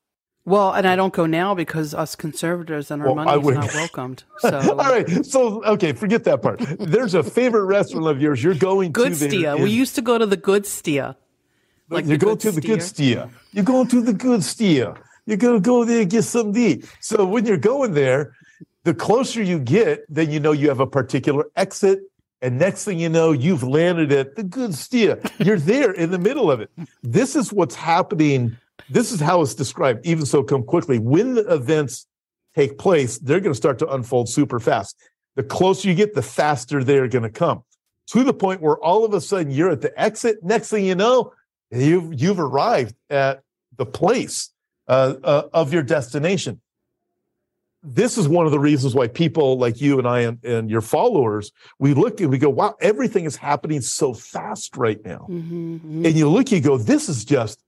[0.51, 3.75] Well, and I don't go now because us conservatives and our well, money is not
[3.75, 4.25] welcomed.
[4.41, 4.59] So.
[4.71, 5.25] All right.
[5.25, 6.61] So, okay, forget that part.
[6.79, 8.43] There's a favorite restaurant of yours.
[8.43, 9.63] You're going Good to Stia.
[9.63, 11.15] We used to go to the Good Stia.
[11.91, 13.31] Like you're going to the Good Stia.
[13.53, 14.97] You're going to the Good Stia.
[15.27, 16.83] You're going to go there and get some D.
[17.01, 18.35] So when you're going there,
[18.85, 22.01] the closer you get, then you know you have a particular exit.
[22.43, 25.21] And next thing you know, you've landed at the Good Stia.
[25.45, 26.71] You're there in the middle of it.
[27.03, 28.57] This is what's happening
[28.89, 30.07] this is how it's described.
[30.07, 30.99] Even so, come quickly.
[30.99, 32.07] When the events
[32.55, 34.97] take place, they're going to start to unfold super fast.
[35.37, 37.63] the closer you get, the faster they're going to come
[38.11, 40.43] to the point where all of a sudden you're at the exit.
[40.43, 41.33] Next thing you know,
[41.71, 43.43] you've, you've arrived at
[43.77, 44.51] the place
[44.89, 46.61] uh, uh, of your destination.
[47.83, 50.83] This is one of the reasons why people like you and I and, and, your
[50.83, 55.27] followers, we look and we go, wow, everything is happening so fast right now.
[55.31, 56.07] Mm-hmm, mm-hmm.
[56.07, 57.63] And you look, you go, this is just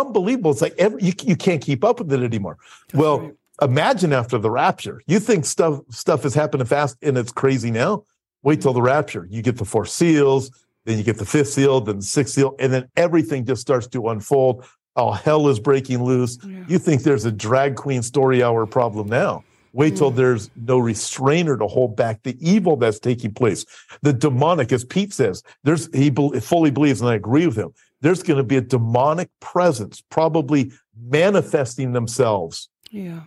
[0.00, 0.50] unbelievable.
[0.50, 2.58] It's like every, you, you can't keep up with it anymore.
[2.88, 3.34] That's well, right.
[3.62, 8.04] imagine after the rapture, you think stuff stuff is happening fast and it's crazy now.
[8.42, 9.26] Wait till the rapture.
[9.30, 10.50] You get the four seals,
[10.84, 13.86] then you get the fifth seal, then the sixth seal, and then everything just starts
[13.88, 14.64] to unfold.
[14.96, 16.38] Oh, hell is breaking loose.
[16.46, 16.64] Yeah.
[16.68, 19.44] You think there's a drag queen story hour problem now.
[19.72, 20.16] Wait till mm.
[20.16, 23.66] there's no restrainer to hold back the evil that's taking place.
[24.02, 27.74] The demonic, as Pete says, there's he fully believes, and I agree with him.
[28.04, 30.72] There's going to be a demonic presence, probably
[31.08, 32.68] manifesting themselves.
[32.90, 33.20] Yeah.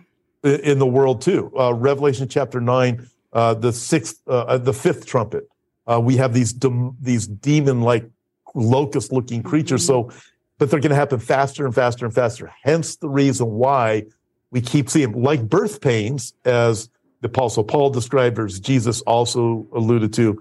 [0.44, 1.52] In the world too.
[1.58, 5.48] Uh, Revelation chapter nine, uh, the sixth, uh, uh the fifth trumpet.
[5.90, 6.54] Uh, we have these
[7.00, 8.08] these demon like
[8.54, 9.82] locust looking creatures.
[9.82, 10.12] Mm-hmm.
[10.12, 10.20] So,
[10.58, 12.54] but they're going to happen faster and faster and faster.
[12.62, 14.04] Hence the reason why
[14.52, 16.88] we keep seeing like birth pains, as
[17.20, 20.40] the Apostle Paul described, or as Jesus also alluded to.